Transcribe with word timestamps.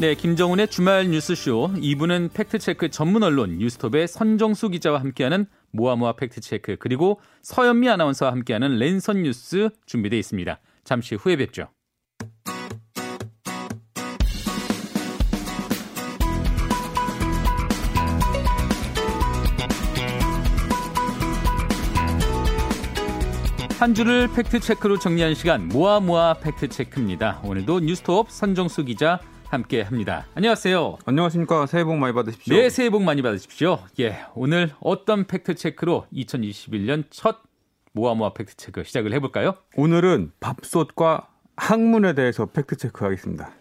네, 0.00 0.14
김정은의 0.14 0.68
주말 0.68 1.10
뉴스쇼 1.10 1.72
2부는 1.74 2.32
팩트체크 2.32 2.88
전문 2.90 3.24
언론 3.24 3.58
뉴스톱의 3.58 4.06
선정수 4.06 4.68
기자와 4.68 5.00
함께하는 5.00 5.46
모아모아 5.72 6.12
팩트체크 6.12 6.76
그리고 6.78 7.20
서현미 7.42 7.88
아나운서와 7.88 8.30
함께하는 8.30 8.78
랜선 8.78 9.24
뉴스 9.24 9.70
준비되어 9.86 10.16
있습니다. 10.20 10.60
잠시 10.84 11.16
후에 11.16 11.34
뵙죠. 11.34 11.70
한 23.80 23.94
주를 23.94 24.28
팩트체크로 24.32 25.00
정리한 25.00 25.34
시간 25.34 25.66
모아모아 25.66 26.34
팩트체크입니다. 26.34 27.40
오늘도 27.42 27.80
뉴스톱 27.80 28.30
선정수 28.30 28.84
기자 28.84 29.18
함께 29.50 29.80
합니다. 29.80 30.26
안녕하세요. 30.34 30.98
안녕하십니까. 31.06 31.66
새해 31.66 31.82
복 31.82 31.96
많이 31.96 32.12
받으십시오. 32.12 32.54
네, 32.54 32.68
새해 32.68 32.90
복 32.90 33.02
많이 33.02 33.22
받으십시오. 33.22 33.78
예, 33.98 34.18
오늘 34.34 34.72
어떤 34.80 35.26
팩트체크로 35.26 36.06
2021년 36.12 37.04
첫 37.08 37.38
모아모아 37.92 38.34
팩트체크 38.34 38.84
시작을 38.84 39.12
해볼까요? 39.14 39.54
오늘은 39.74 40.32
밥솥과 40.40 41.28
항문에 41.56 42.12
대해서 42.12 42.44
팩트체크 42.46 43.02
하겠습니다. 43.02 43.52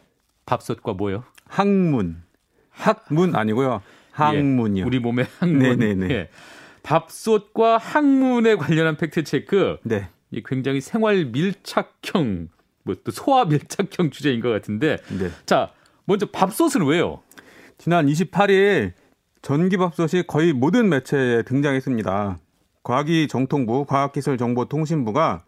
밥솥과 0.45 0.93
뭐요? 0.93 1.23
항문. 1.47 2.21
학문 2.69 3.35
아니고요. 3.35 3.81
항문이요. 4.11 4.83
예, 4.83 4.85
우리 4.85 4.99
몸의 4.99 5.25
항문. 5.39 5.59
네네네. 5.59 6.09
예. 6.13 6.29
밥솥과 6.83 7.77
항문에 7.77 8.55
관련한 8.55 8.97
팩트체크. 8.97 9.77
네. 9.83 10.09
이 10.31 10.43
굉장히 10.43 10.81
생활 10.81 11.25
밀착형, 11.25 12.49
뭐 12.83 12.95
또 13.05 13.11
소화 13.11 13.45
밀착형 13.45 14.11
주제인 14.11 14.41
것 14.41 14.49
같은데. 14.49 14.97
네. 15.17 15.29
자, 15.45 15.71
먼저 16.07 16.25
밥솥은 16.25 16.85
왜요? 16.85 17.19
지난 17.77 18.07
28일 18.07 18.93
전기밥솥이 19.41 20.23
거의 20.25 20.53
모든 20.53 20.87
매체에 20.87 21.43
등장했습니다. 21.43 22.37
과기정통부 22.81 23.85
과학기술정보통신부가 23.85 25.43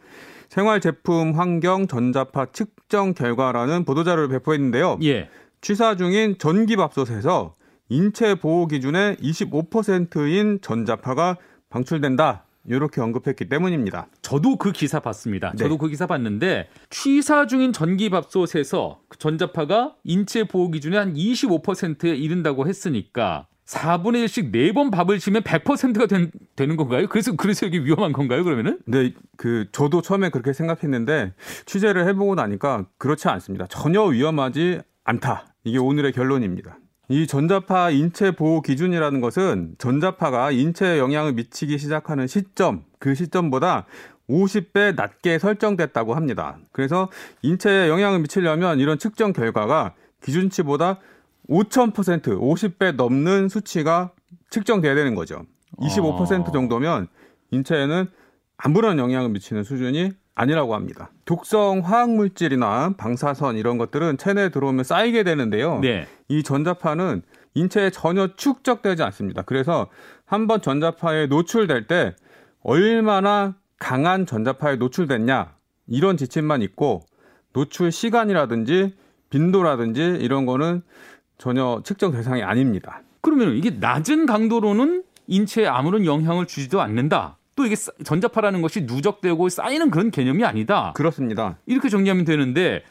생활제품 0.50 1.32
환경 1.32 1.88
전자파 1.88 2.48
측정 2.48 3.14
결과라는 3.14 3.86
보도자료를 3.86 4.28
배포했는데요. 4.28 5.00
예. 5.04 5.30
취사 5.62 5.96
중인 5.96 6.38
전기밥솥에서 6.38 7.56
인체 7.88 8.36
보호 8.36 8.68
기준의 8.68 9.16
25%인 9.16 10.60
전자파가 10.62 11.38
방출된다. 11.70 12.44
이렇게 12.66 13.02
언급했기 13.02 13.50
때문입니다. 13.50 14.08
저도 14.22 14.58
그 14.58 14.72
기사 14.72 15.00
봤습니다. 15.00 15.52
네. 15.52 15.58
저도 15.58 15.78
그 15.78 15.88
기사 15.90 16.06
봤는데 16.06 16.70
취사 16.90 17.48
중인 17.48 17.74
전기밥솥에서 17.74 19.02
그 19.08 19.18
전자파가 19.18 19.96
인체 20.04 20.44
보호 20.44 20.70
기준의 20.70 21.00
한 21.00 21.14
25%에 21.14 22.16
이른다고 22.16 22.68
했으니까 22.68 23.48
4분의 23.66 24.26
1씩 24.26 24.52
4번 24.52 24.92
밥을 24.92 25.20
치면 25.20 25.44
100%가 25.44 26.08
된, 26.08 26.32
되는 26.56 26.76
건가요? 26.76 27.08
그래서 27.08 27.36
그래서 27.36 27.68
이게 27.68 27.78
위험한 27.80 28.14
건가요? 28.14 28.44
그러면은? 28.44 28.80
네, 28.86 29.14
그 29.38 29.68
저도 29.72 30.02
처음에 30.02 30.30
그렇게 30.30 30.54
생각했는데 30.54 31.34
취재를 31.68 32.08
해보고 32.08 32.34
나니까 32.36 32.88
그렇지 32.98 33.28
않습니다. 33.28 33.68
전혀 33.68 34.02
위험하지 34.04 34.82
않다. 35.04 35.54
이게 35.64 35.78
오늘의 35.78 36.14
결론입니다. 36.14 36.80
이 37.12 37.26
전자파 37.26 37.90
인체 37.90 38.30
보호 38.30 38.62
기준이라는 38.62 39.20
것은 39.20 39.74
전자파가 39.80 40.52
인체에 40.52 41.00
영향을 41.00 41.34
미치기 41.34 41.80
시작하는 41.80 42.28
시점, 42.28 42.84
그 43.00 43.16
시점보다 43.16 43.88
50배 44.30 44.96
낮게 44.96 45.40
설정됐다고 45.40 46.14
합니다. 46.14 46.60
그래서 46.72 47.10
인체에 47.42 47.90
영향을 47.90 48.20
미치려면 48.20 48.80
이런 48.80 49.00
측정 49.00 49.34
결과가 49.34 49.96
기준치보다 50.22 51.00
5,000% 51.50 52.40
50배 52.40 52.96
넘는 52.96 53.50
수치가 53.50 54.12
측정돼야 54.52 54.94
되는 54.94 55.16
거죠. 55.16 55.42
25% 55.80 56.54
정도면 56.54 57.08
인체에는 57.50 58.06
아무런 58.58 59.00
영향을 59.00 59.30
미치는 59.30 59.64
수준이 59.64 60.12
아니라고 60.40 60.74
합니다. 60.74 61.12
독성 61.26 61.82
화학 61.84 62.12
물질이나 62.12 62.94
방사선 62.98 63.58
이런 63.58 63.78
것들은 63.78 64.18
체내에 64.18 64.50
들어오면 64.50 64.86
쌓이게 64.86 65.24
되는데요. 65.24 65.80
네. 65.80 66.08
이 66.30 66.44
전자파는 66.44 67.24
인체에 67.56 67.90
전혀 67.90 68.36
축적되지 68.38 69.04
않습니다. 69.04 69.42
그래서 69.42 69.90
한번 70.26 70.62
전자파에 70.62 71.28
노출될 71.28 71.88
때 71.88 72.16
얼마나 72.62 73.56
강한 73.80 74.26
전자파에 74.26 74.78
노출됐냐 74.78 75.56
이런 75.88 76.16
지침만 76.16 76.62
있고 76.62 77.02
노출 77.52 77.92
시간이라든지 77.92 78.96
빈도라든지 79.30 80.20
이런 80.22 80.46
거는 80.46 80.84
전혀 81.38 81.82
측정 81.84 82.12
대상이 82.12 82.44
아닙니다. 82.44 83.02
그러면 83.20 83.58
이게 83.58 83.72
낮은 83.72 84.26
강도로는 84.26 85.04
인체에 85.28 85.68
아무런 85.68 86.06
영향을 86.06 86.46
주지도 86.46 86.80
않는다. 86.80 87.39
또 87.60 87.66
이게 87.66 87.76
쌓- 87.76 87.92
전자파라는 88.06 88.62
것이 88.62 88.84
누적되고 88.84 89.50
쌓이는 89.50 89.92
그런 89.92 90.12
개념이 90.12 90.46
아니다. 90.46 90.94
그렇습니다. 90.96 91.58
이렇게 91.66 91.90
정리하면 91.90 92.24
되는데 92.24 92.84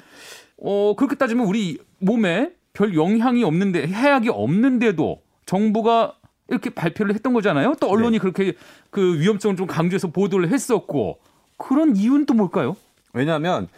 어 0.59 0.95
그렇게 0.95 1.17
따지면 1.17 1.47
우리 1.47 1.79
몸에 2.01 2.53
별 2.75 2.95
영향이 2.95 3.45
없는데 3.45 3.87
해악이 3.87 4.29
없는데도 4.29 5.23
정부가 5.47 6.17
이렇게 6.49 6.69
발표를 6.69 7.15
했던 7.15 7.33
거잖아요. 7.33 7.77
또 7.81 7.89
언론이 7.89 8.17
네. 8.17 8.19
그렇게 8.19 8.53
그 8.91 9.19
위험성을 9.19 9.57
좀 9.57 9.67
강조해서 9.67 10.09
보도를 10.09 10.51
했었고 10.51 11.19
그런 11.57 11.97
이유는 11.97 12.27
또 12.27 12.35
뭘까요? 12.35 12.77
왜냐하면 13.15 13.69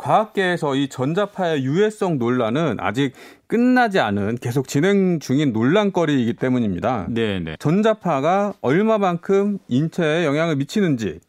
과학계에서 0.00 0.76
이 0.76 0.88
전자파의 0.88 1.64
유해성 1.64 2.18
논란은 2.18 2.76
아직 2.80 3.12
끝나지 3.46 4.00
않은 4.00 4.36
계속 4.36 4.66
진행 4.66 5.20
중인 5.20 5.52
논란거리이기 5.52 6.34
때문입니다. 6.34 7.06
네, 7.10 7.38
네. 7.40 7.56
전자파가 7.58 8.54
얼마만큼 8.62 9.58
인체에 9.68 10.24
영향을 10.24 10.56
미치는지 10.56 11.20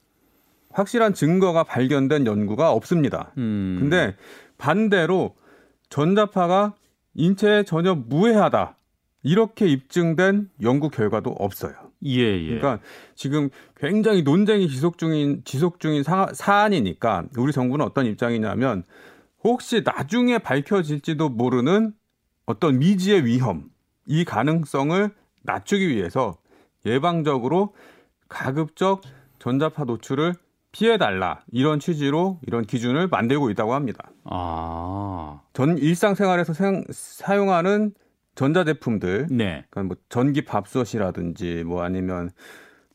확실한 0.72 1.14
증거가 1.14 1.64
발견된 1.64 2.26
연구가 2.26 2.72
없습니다. 2.72 3.32
음. 3.38 3.78
근데 3.80 4.16
반대로 4.58 5.36
전자파가 5.90 6.74
인체에 7.14 7.64
전혀 7.64 7.94
무해하다. 7.94 8.76
이렇게 9.24 9.68
입증된 9.68 10.50
연구 10.62 10.90
결과도 10.90 11.32
없어요. 11.32 11.74
예, 12.06 12.20
예. 12.20 12.48
그러니까 12.48 12.80
지금 13.16 13.50
굉장히 13.78 14.24
논쟁이 14.24 14.68
지속 14.68 14.98
중인 14.98 15.44
지속 15.46 15.80
중인 15.80 16.04
사, 16.04 16.28
사안이니까 16.34 17.26
우리 17.38 17.52
정부는 17.52 17.86
어떤 17.86 18.06
입장이냐면 18.06 18.84
혹시 19.44 19.82
나중에 19.84 20.38
밝혀질지도 20.38 21.30
모르는 21.30 21.94
어떤 22.46 22.80
미지의 22.80 23.26
위험 23.26 23.70
이 24.06 24.26
가능성을 24.26 25.12
낮추기 25.44 25.90
위해서 25.90 26.38
예방적으로 26.86 27.74
가급적 28.28 29.02
전자파 29.40 29.86
노출을 29.86 30.36
피해 30.72 30.98
달라 30.98 31.42
이런 31.52 31.80
취지로 31.80 32.40
이런 32.46 32.66
기준을 32.66 33.08
만들고 33.08 33.50
있다고 33.50 33.74
합니다. 33.74 34.12
아. 34.24 35.42
전 35.54 35.78
일상생활에서 35.78 36.54
사용, 36.54 36.84
사용하는 36.90 37.94
전자제품들 38.36 39.28
네. 39.30 39.66
그러니까 39.70 39.84
뭐 39.84 39.98
전기 40.10 40.44
밥솥이라든지 40.44 41.64
뭐 41.66 41.84
아니면 41.84 42.30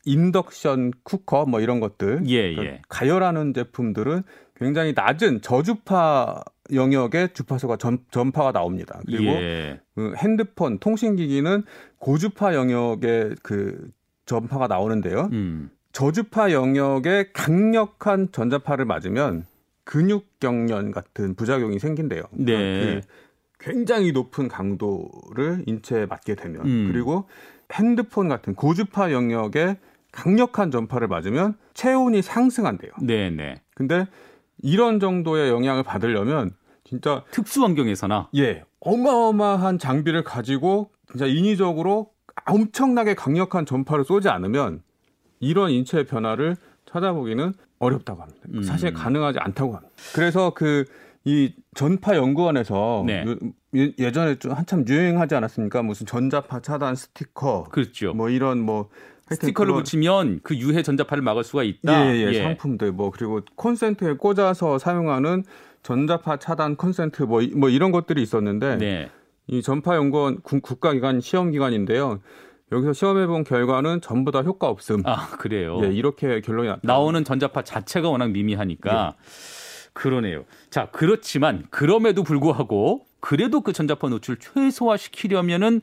인덕션 0.05 0.91
쿠커 1.03 1.45
뭐 1.45 1.59
이런 1.59 1.79
것들 1.79 2.21
예, 2.27 2.53
그러니까 2.53 2.63
예. 2.65 2.81
가열하는 2.87 3.53
제품들은 3.53 4.23
굉장히 4.55 4.93
낮은 4.95 5.41
저주파 5.41 6.43
영역의 6.73 7.33
주파수가 7.33 7.77
전, 7.77 7.99
전파가 8.09 8.51
나옵니다. 8.51 8.99
그리고 9.05 9.31
예. 9.33 9.79
그 9.95 10.13
핸드폰 10.17 10.79
통신기기는 10.79 11.63
고주파 11.99 12.55
영역의 12.55 13.35
그 13.43 13.89
전파가 14.25 14.67
나오는데요. 14.67 15.29
음. 15.31 15.69
저주파 15.91 16.51
영역의 16.51 17.33
강력한 17.33 18.31
전자파를 18.31 18.85
맞으면 18.85 19.45
근육 19.83 20.39
경련 20.39 20.91
같은 20.91 21.35
부작용이 21.35 21.79
생긴대요. 21.79 22.23
네. 22.31 22.45
그러니까 22.45 23.01
그 23.01 23.07
굉장히 23.59 24.11
높은 24.11 24.47
강도를 24.47 25.63
인체에 25.65 26.05
맞게 26.05 26.35
되면 26.35 26.65
음. 26.65 26.89
그리고 26.91 27.27
핸드폰 27.73 28.27
같은 28.27 28.55
고주파 28.55 29.11
영역의 29.11 29.77
강력한 30.11 30.71
전파를 30.71 31.07
맞으면 31.07 31.57
체온이 31.73 32.21
상승한대요. 32.21 32.91
네, 33.01 33.29
네. 33.29 33.61
근데 33.75 34.07
이런 34.61 34.99
정도의 34.99 35.49
영향을 35.49 35.83
받으려면 35.83 36.51
진짜 36.83 37.23
특수 37.31 37.63
환경에서나 37.63 38.29
예 38.35 38.63
어마어마한 38.79 39.77
장비를 39.77 40.23
가지고 40.23 40.91
진짜 41.11 41.25
인위적으로 41.25 42.11
엄청나게 42.45 43.15
강력한 43.15 43.65
전파를 43.65 44.05
쏘지 44.05 44.29
않으면 44.29 44.81
이런 45.39 45.69
인체의 45.71 46.05
변화를 46.05 46.55
찾아보기는 46.85 47.53
어렵다고 47.79 48.21
합니다. 48.21 48.41
음. 48.53 48.63
사실 48.63 48.93
가능하지 48.93 49.39
않다고 49.39 49.75
합니다. 49.75 49.93
그래서 50.15 50.51
그 50.51 50.85
이 51.27 51.53
전파 51.75 52.15
연구원에서 52.15 53.03
네. 53.05 53.25
요- 53.27 53.35
예- 53.75 53.93
예전에 53.99 54.35
좀 54.39 54.53
한참 54.53 54.85
유행하지 54.87 55.35
않았습니까? 55.35 55.83
무슨 55.83 56.05
전자파 56.05 56.61
차단 56.61 56.95
스티커 56.95 57.65
그렇죠. 57.69 58.13
뭐 58.13 58.29
이런 58.29 58.59
뭐 58.61 58.87
스티커를 59.29 59.73
그런- 59.73 59.83
붙이면 59.83 60.39
그 60.41 60.55
유해 60.55 60.81
전자파를 60.83 61.21
막을 61.21 61.43
수가 61.43 61.63
있다. 61.63 62.15
예, 62.15 62.27
예, 62.33 62.43
상품들 62.43 62.93
뭐 62.93 63.11
그리고 63.11 63.41
콘센트에 63.55 64.13
꽂아서 64.13 64.79
사용하는 64.79 65.43
전자파 65.83 66.37
차단 66.37 66.77
콘센트 66.77 67.23
뭐, 67.23 67.41
이- 67.41 67.51
뭐 67.53 67.67
이런 67.69 67.91
것들이 67.91 68.21
있었는데 68.21 68.77
네. 68.77 69.09
이 69.47 69.61
전파 69.61 69.95
연구원 69.97 70.39
국- 70.41 70.61
국가기관 70.61 71.19
시험기관인데요. 71.19 72.21
여기서 72.71 72.93
시험해본 72.93 73.43
결과는 73.43 73.99
전부 74.01 74.31
다 74.31 74.41
효과 74.43 74.67
없음. 74.69 75.01
아 75.05 75.27
그래요. 75.37 75.79
예, 75.83 75.87
이렇게 75.87 76.39
결론이 76.39 76.67
났다. 76.69 76.81
나오는 76.83 77.21
전자파 77.23 77.63
자체가 77.63 78.09
워낙 78.09 78.31
미미하니까 78.31 79.15
그러네요. 79.97 80.45
자 80.69 80.89
그렇지만 80.91 81.65
그럼에도 81.71 82.23
불구하고 82.23 83.05
그래도 83.19 83.61
그 83.61 83.73
전자파 83.73 84.09
노출 84.09 84.37
최소화시키려면은 84.37 85.81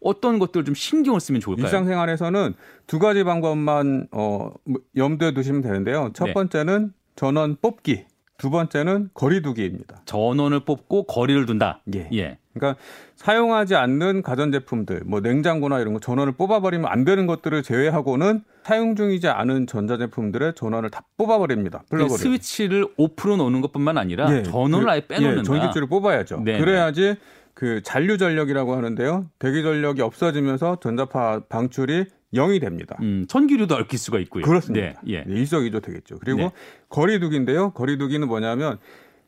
어떤 0.00 0.40
것들 0.40 0.64
좀 0.64 0.74
신경을 0.74 1.20
쓰면 1.20 1.40
좋을까요? 1.40 1.66
일상생활에서는 1.66 2.54
두 2.88 2.98
가지 2.98 3.22
방법만 3.22 4.08
어, 4.10 4.50
뭐, 4.64 4.80
염두에 4.96 5.32
두시면 5.32 5.62
되는데요. 5.62 6.10
첫 6.12 6.26
네. 6.26 6.32
번째는 6.34 6.92
전원 7.14 7.56
뽑기, 7.62 8.04
두 8.42 8.50
번째는 8.50 9.10
거리두기입니다. 9.14 10.02
전원을 10.04 10.64
뽑고 10.64 11.04
거리를 11.04 11.46
둔다. 11.46 11.80
예. 11.94 12.08
예. 12.12 12.38
그러니까 12.52 12.76
사용하지 13.14 13.76
않는 13.76 14.22
가전제품들, 14.22 15.02
뭐 15.06 15.20
냉장고나 15.20 15.78
이런 15.78 15.94
거 15.94 16.00
전원을 16.00 16.32
뽑아버리면 16.32 16.90
안 16.90 17.04
되는 17.04 17.28
것들을 17.28 17.62
제외하고는 17.62 18.42
사용 18.64 18.96
중이지 18.96 19.28
않은 19.28 19.68
전자제품들의 19.68 20.54
전원을 20.56 20.90
다 20.90 21.04
뽑아버립니다. 21.18 21.82
그 21.82 21.90
불러버려요. 21.90 22.16
스위치를 22.18 22.88
오프로 22.96 23.36
놓는 23.36 23.60
것뿐만 23.60 23.96
아니라 23.96 24.26
예, 24.36 24.42
전원을 24.42 24.86
그- 24.86 24.90
아예 24.90 25.06
빼놓는다. 25.06 25.40
예, 25.40 25.44
전기줄을 25.44 25.86
뽑아야죠. 25.86 26.40
네, 26.44 26.58
그래야지 26.58 27.14
그 27.54 27.80
잔류 27.84 28.18
전력이라고 28.18 28.74
하는데요. 28.74 29.26
대기 29.38 29.62
전력이 29.62 30.02
없어지면서 30.02 30.78
전자파 30.82 31.42
방출이 31.48 32.06
0이 32.34 32.60
됩니다. 32.60 32.96
음, 33.00 33.26
전기료도 33.28 33.74
얽힐 33.74 33.98
수가 33.98 34.18
있고요. 34.20 34.44
그렇습니다. 34.44 34.86
네, 34.86 34.94
예. 35.06 35.24
네, 35.24 35.34
일석이조 35.34 35.80
되겠죠. 35.80 36.18
그리고 36.18 36.38
네. 36.38 36.50
거리두기인데요. 36.88 37.70
거리두기는 37.70 38.26
뭐냐면 38.26 38.78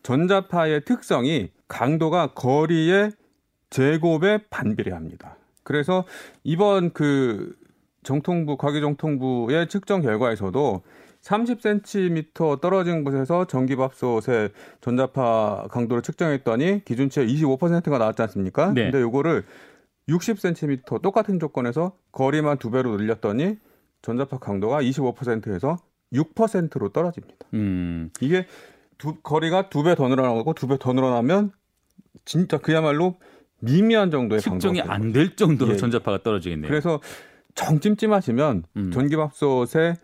전자파의 0.02 0.84
특성이 0.84 1.50
강도가 1.68 2.28
거리의 2.28 3.12
제곱에 3.70 4.38
반비례합니다. 4.50 5.36
그래서 5.62 6.04
이번 6.44 6.92
그 6.92 7.54
정통부 8.02 8.56
과기정통부의 8.56 9.68
측정 9.68 10.02
결과에서도 10.02 10.82
30cm 11.22 12.60
떨어진 12.60 13.02
곳에서 13.02 13.46
전기밥솥의 13.46 14.50
전자파 14.82 15.68
강도를 15.70 16.02
측정했더니 16.02 16.84
기준치의 16.84 17.26
25%가 17.28 17.96
나왔지 17.96 18.20
않습니까? 18.22 18.72
네. 18.72 18.84
근데 18.84 19.00
요거를 19.00 19.44
60cm 20.08 21.02
똑같은 21.02 21.38
조건에서 21.38 21.96
거리만 22.12 22.58
두 22.58 22.70
배로 22.70 22.96
늘렸더니 22.96 23.56
전자파 24.02 24.38
강도가 24.38 24.82
25%에서 24.82 25.76
6%로 26.12 26.90
떨어집니다. 26.90 27.46
음, 27.54 28.10
이게 28.20 28.46
두, 28.98 29.16
거리가 29.22 29.68
두 29.70 29.82
배 29.82 29.94
더 29.94 30.08
늘어나고 30.08 30.52
두 30.54 30.66
배 30.68 30.76
더 30.78 30.92
늘어나면 30.92 31.50
진짜 32.24 32.58
그야말로 32.58 33.16
미미한 33.60 34.10
정도의 34.10 34.40
측정이 34.40 34.82
안 34.82 35.12
될 35.12 35.36
정도로 35.36 35.72
예. 35.72 35.76
전자파가 35.76 36.22
떨어지겠네요. 36.22 36.68
그래서 36.68 37.00
정 37.54 37.80
찜찜하시면 37.80 38.64
음. 38.76 38.90
전기밥솥에 38.90 39.94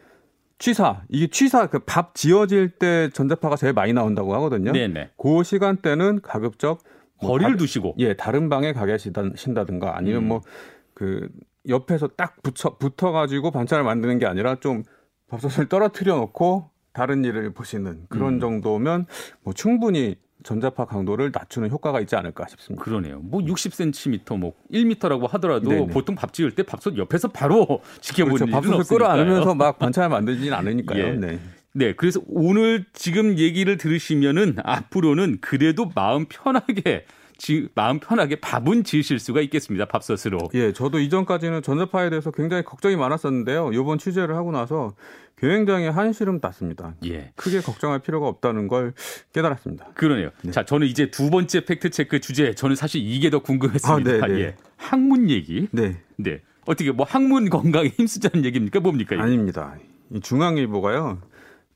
취사 0.59 1.03
이게 1.09 1.27
취사 1.29 1.67
그 1.69 1.79
밥 1.81 2.15
지어질 2.15 2.71
때 2.71 3.11
전자파가 3.13 3.57
제일 3.57 3.73
많이 3.75 3.93
나온다고 3.93 4.35
하거든요. 4.37 4.73
네네. 4.73 5.11
그 5.17 5.43
시간대는 5.45 6.21
가급적 6.23 6.79
뭐 6.79 6.91
거리를 7.29 7.53
다- 7.53 7.57
두시고. 7.59 7.95
예 7.99 8.15
다른 8.15 8.49
방에 8.49 8.73
가 8.73 8.87
계신다든가 8.87 9.97
아니면 9.97 10.23
음. 10.25 10.29
뭐그 10.29 11.29
옆에서 11.69 12.09
딱 12.09 12.37
붙어 12.43 13.13
가지고 13.13 13.51
반찬을 13.51 13.85
만드는 13.85 14.19
게 14.19 14.27
아니라 14.27 14.57
좀 14.57 14.83
밥솥을 15.29 15.69
떨어뜨려 15.69 16.17
놓고 16.17 16.71
다른 16.93 17.25
일을 17.25 17.53
보시는 17.53 18.07
그런 18.09 18.35
음. 18.35 18.41
정도면 18.41 19.07
뭐 19.43 19.53
충분히 19.55 20.17
전자파 20.43 20.87
강도를 20.87 21.33
낮추는 21.35 21.71
효과가 21.71 22.01
있지 22.01 22.17
않을까 22.17 22.47
싶습니다. 22.49 22.83
그러네요. 22.83 23.21
뭐 23.23 23.43
60cm, 23.43 24.39
뭐 24.39 24.55
1m라고 24.73 25.29
하더라도 25.33 25.69
네네. 25.69 25.87
보통 25.89 26.15
밥 26.15 26.33
지을 26.33 26.53
때 26.55 26.63
밥솥 26.63 26.97
옆에서 26.97 27.29
바로 27.29 27.81
지켜보는 28.01 28.47
그렇죠. 28.47 28.53
밥솥을. 28.53 28.85
끌어안으면서 28.97 29.55
막 29.55 29.79
반찬을 29.79 30.09
만들지는 30.09 30.55
않으니까요. 30.55 31.05
예. 31.07 31.11
네. 31.13 31.39
네, 31.73 31.95
그래서 31.95 32.21
오늘 32.27 32.85
지금 32.93 33.39
얘기를 33.39 33.77
들으시면은 33.77 34.57
앞으로는 34.63 35.39
그래도 35.41 35.91
마음 35.95 36.27
편하게 36.29 37.07
지, 37.39 37.69
마음 37.75 38.01
편하게 38.01 38.37
밥은 38.37 38.85
지으실 38.85 39.19
수가 39.19 39.41
있겠습니다. 39.43 39.87
밥솥으로. 39.87 40.51
예, 40.55 40.73
저도 40.73 40.99
이전까지는 40.99 41.63
전자파에 41.63 42.11
대해서 42.11 42.31
굉장히 42.31 42.65
걱정이 42.65 42.97
많았었는데요. 42.97 43.71
이번 43.73 43.99
취재를 43.99 44.37
하고 44.37 44.53
나서 44.53 44.95
굉장히 45.39 45.87
한시름 45.89 46.41
났습니다. 46.43 46.95
예. 47.07 47.33
크게 47.37 47.61
걱정할 47.61 48.01
필요가 48.01 48.29
없다는 48.29 48.69
걸 48.69 48.93
깨달았습니다. 49.33 49.93
그러네요. 49.95 50.31
네. 50.43 50.51
자, 50.51 50.67
저는 50.67 50.87
이제 50.87 51.11
두 51.11 51.31
번째 51.31 51.65
팩트 51.65 51.89
체크 51.91 52.21
주제, 52.21 52.55
저는 52.55 52.77
사실 52.77 53.01
이게 53.01 53.31
더 53.31 53.39
궁금했습니다. 53.39 54.11
아, 54.13 54.27
네, 54.27 54.35
네. 54.35 54.41
예. 54.41 54.57
학문 54.77 55.31
얘기. 55.31 55.67
네, 55.71 55.97
네. 56.17 56.43
어떻게 56.67 56.91
뭐 56.93 57.07
학문 57.09 57.49
건강에 57.49 57.89
힘쓰자는 57.97 58.45
얘기입니까? 58.45 58.81
뭡니까? 58.81 59.15
이거? 59.15 59.25
아닙니다. 59.25 59.77
이 60.13 60.21
중앙일보가요. 60.21 61.23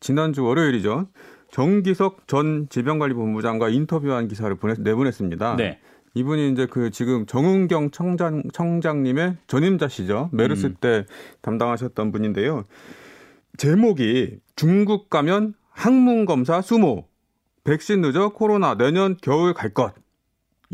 지난주 0.04 0.44
월요일이죠. 0.44 1.08
정기석 1.50 2.28
전 2.28 2.68
질병관리본부장과 2.68 3.70
인터뷰한 3.70 4.28
기사를 4.28 4.54
보내, 4.56 4.74
내보냈습니다. 4.78 5.56
네. 5.56 5.80
이분이 6.12 6.52
이제 6.52 6.66
그 6.66 6.90
지금 6.90 7.24
정은경 7.24 7.90
청장, 7.90 8.42
청장님의 8.52 9.38
전임자시죠. 9.46 10.28
메르스 10.30 10.66
음. 10.66 10.74
때 10.78 11.06
담당하셨던 11.40 12.12
분인데요. 12.12 12.66
제목이 13.56 14.40
중국 14.56 15.08
가면 15.08 15.54
항문 15.70 16.26
검사 16.26 16.60
수모, 16.60 17.08
백신 17.64 18.02
늦어 18.02 18.34
코로나 18.34 18.76
내년 18.76 19.16
겨울 19.22 19.54
갈 19.54 19.72
것. 19.72 19.94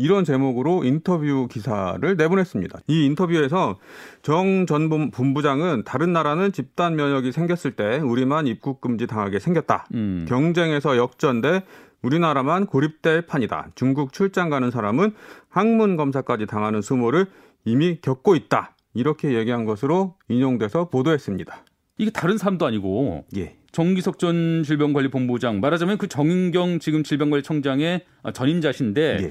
이런 0.00 0.25
제목으로 0.25 0.82
인터뷰 0.82 1.47
기사를 1.50 2.17
내보냈습니다. 2.17 2.79
이 2.87 3.05
인터뷰에서 3.05 3.79
정 4.23 4.64
전 4.67 4.88
본부장은 5.11 5.85
다른 5.85 6.14
나라는 6.14 6.52
집단 6.52 6.97
면역이 6.97 7.32
생겼을 7.32 7.73
때 7.73 7.99
우리만 7.99 8.47
입국 8.47 8.81
금지 8.81 9.06
당하게 9.06 9.38
생겼다. 9.38 9.87
음. 9.94 10.25
경쟁에서 10.26 10.97
역전돼 10.97 11.64
우리나라만 12.00 12.64
고립될 12.64 13.26
판이다. 13.26 13.73
중국 13.75 14.14
출장 14.14 14.49
가는 14.49 14.70
사람은 14.70 15.12
항문 15.50 15.97
검사까지 15.97 16.47
당하는 16.47 16.81
수모를 16.81 17.26
이미 17.67 17.99
겪고 18.00 18.37
있다. 18.37 18.75
이렇게 18.94 19.35
얘기한 19.35 19.67
것으로 19.67 20.14
인용돼서 20.28 20.88
보도했습니다. 20.88 21.64
이게 21.99 22.11
다른 22.11 22.38
사람도 22.38 22.64
아니고 22.64 23.26
예. 23.37 23.57
정기석 23.73 24.19
전 24.19 24.62
질병관리본부장 24.64 25.61
말하자면 25.61 25.99
그 25.99 26.09
정은경 26.09 26.78
지금 26.78 27.02
질병관리청장의 27.04 28.04
아, 28.23 28.33
전임자신데 28.33 29.19
예. 29.25 29.30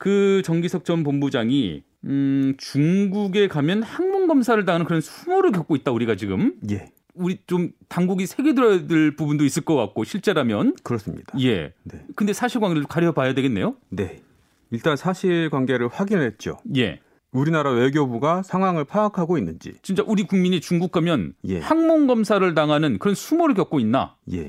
그 0.00 0.40
정기석 0.46 0.86
전 0.86 1.04
본부장이 1.04 1.82
음, 2.04 2.54
중국에 2.56 3.48
가면 3.48 3.82
항문 3.82 4.28
검사를 4.28 4.64
당하는 4.64 4.86
그런 4.86 5.02
수모를 5.02 5.52
겪고 5.52 5.76
있다 5.76 5.92
우리가 5.92 6.16
지금 6.16 6.54
예. 6.70 6.90
우리 7.14 7.38
좀 7.46 7.72
당국이 7.90 8.24
새겨 8.24 8.54
들어야 8.54 8.86
될 8.86 9.14
부분도 9.14 9.44
있을 9.44 9.62
것 9.62 9.76
같고 9.76 10.04
실제라면 10.04 10.76
그렇습니다. 10.82 11.38
예. 11.40 11.74
네. 11.84 12.02
근데 12.16 12.32
사실관계를 12.32 12.84
가려봐야 12.84 13.34
되겠네요. 13.34 13.76
네. 13.90 14.22
일단 14.70 14.96
사실관계를 14.96 15.88
확인했죠. 15.88 16.56
예. 16.76 17.00
우리나라 17.30 17.70
외교부가 17.70 18.42
상황을 18.42 18.86
파악하고 18.86 19.36
있는지. 19.36 19.74
진짜 19.82 20.02
우리 20.06 20.22
국민이 20.22 20.62
중국 20.62 20.92
가면 20.92 21.34
예. 21.44 21.58
항문 21.58 22.06
검사를 22.06 22.54
당하는 22.54 22.98
그런 22.98 23.14
수모를 23.14 23.54
겪고 23.54 23.80
있나? 23.80 24.16
예. 24.32 24.48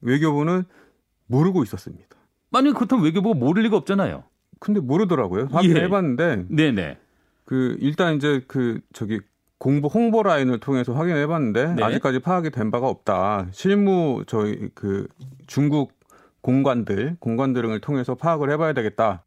외교부는 0.00 0.62
모르고 1.26 1.64
있었습니다. 1.64 2.06
만약 2.50 2.74
그렇다면 2.74 3.04
외교부가 3.04 3.36
모를 3.36 3.64
리가 3.64 3.76
없잖아요. 3.78 4.22
근데 4.62 4.78
모르더라고요. 4.78 5.48
확인해 5.50 5.82
예. 5.82 5.88
봤는데 5.88 6.44
네네. 6.48 6.96
그 7.44 7.76
일단 7.80 8.14
이제 8.14 8.42
그 8.46 8.80
저기 8.92 9.18
공보 9.58 9.88
홍보 9.88 10.22
라인을 10.22 10.60
통해서 10.60 10.92
확인해 10.92 11.26
봤는데 11.26 11.74
네. 11.74 11.82
아직까지 11.82 12.20
파악이 12.20 12.50
된 12.50 12.70
바가 12.70 12.88
없다. 12.88 13.48
실무 13.50 14.22
저희 14.28 14.68
그 14.74 15.08
중국 15.48 15.92
공관들 16.42 17.16
공관 17.18 17.52
등을 17.52 17.80
통해서 17.80 18.14
파악을 18.14 18.52
해 18.52 18.56
봐야 18.56 18.72
되겠다. 18.72 19.24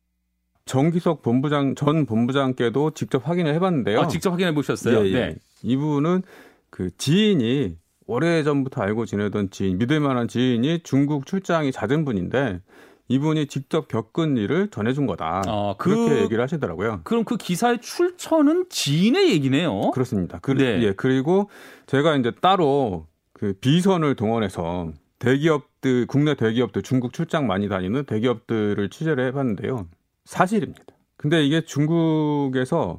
정기석 0.63 1.21
본부장 1.21 1.75
전 1.75 2.05
본부장께도 2.05 2.91
직접 2.91 3.27
확인을 3.27 3.53
해 3.53 3.59
봤는데요. 3.59 3.99
아, 3.99 4.07
직접 4.07 4.31
확인해 4.31 4.53
보셨어요? 4.53 4.99
예, 4.99 5.09
예. 5.09 5.13
네. 5.13 5.35
이분은 5.63 6.23
그 6.69 6.95
지인이 6.97 7.75
오래 8.07 8.41
전부터 8.43 8.81
알고 8.81 9.05
지내던 9.05 9.49
지인, 9.49 9.79
믿을 9.79 9.99
만한 9.99 10.29
지인이 10.29 10.83
중국 10.83 11.25
출장이 11.25 11.73
잦은 11.73 12.05
분인데 12.05 12.61
이분이 13.07 13.47
직접 13.47 13.87
겪은 13.87 14.37
일을 14.37 14.69
전해준 14.69 15.05
거다. 15.05 15.43
아, 15.45 15.75
그- 15.77 15.95
그렇게 15.95 16.21
얘기를 16.23 16.41
하시더라고요. 16.41 17.01
그럼 17.03 17.23
그 17.23 17.37
기사의 17.37 17.79
출처는 17.81 18.65
지인의 18.69 19.29
얘기네요. 19.31 19.91
그렇습니다. 19.91 20.39
그, 20.41 20.51
네. 20.51 20.81
예, 20.81 20.93
그리고 20.93 21.49
제가 21.85 22.15
이제 22.15 22.31
따로 22.41 23.05
그 23.33 23.53
비선을 23.61 24.15
동원해서 24.15 24.91
대기업들, 25.19 26.07
국내 26.07 26.35
대기업들, 26.35 26.81
중국 26.81 27.13
출장 27.13 27.47
많이 27.47 27.69
다니는 27.69 28.05
대기업들을 28.05 28.89
취재를 28.89 29.27
해봤는데요. 29.27 29.87
사실입니다. 30.25 30.83
근데 31.17 31.45
이게 31.45 31.61
중국에서 31.61 32.97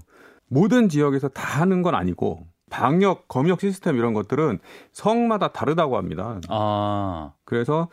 모든 0.48 0.88
지역에서 0.88 1.28
다 1.28 1.60
하는 1.60 1.82
건 1.82 1.94
아니고 1.94 2.46
방역, 2.70 3.28
검역 3.28 3.60
시스템 3.60 3.96
이런 3.96 4.14
것들은 4.14 4.58
성마다 4.92 5.48
다르다고 5.52 5.96
합니다. 5.96 6.40
아, 6.48 7.32
그래서 7.44 7.88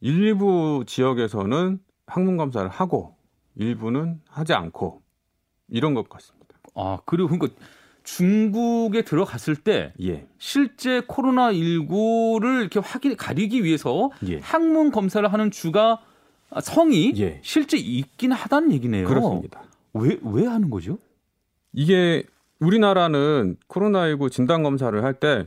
일부 0.00 0.84
지역에서는 0.86 1.78
항문 2.06 2.36
검사를 2.36 2.68
하고 2.68 3.14
일부는 3.56 4.20
하지 4.28 4.52
않고 4.54 5.02
이런 5.68 5.94
것 5.94 6.08
같습니다. 6.08 6.46
아 6.74 6.98
그리고 7.04 7.28
그러니까 7.28 7.48
중국에 8.02 9.02
들어갔을 9.02 9.56
때 9.56 9.92
예. 10.02 10.26
실제 10.38 11.02
코로나 11.06 11.52
19를 11.52 12.60
이렇게 12.60 12.80
확인 12.80 13.16
가리기 13.16 13.62
위해서 13.62 14.10
예. 14.26 14.38
항문 14.38 14.90
검사를 14.90 15.30
하는 15.30 15.50
주가 15.50 16.00
성이 16.62 17.12
예. 17.18 17.40
실제 17.42 17.76
있긴 17.76 18.32
하다는 18.32 18.72
얘기네요. 18.72 19.06
그렇습니다. 19.06 19.62
왜 19.92 20.18
왜 20.22 20.46
하는 20.46 20.70
거죠? 20.70 20.98
이게 21.72 22.24
우리나라는 22.58 23.56
코로나19 23.68 24.30
진단 24.32 24.62
검사를 24.62 25.02
할 25.04 25.14
때 25.14 25.46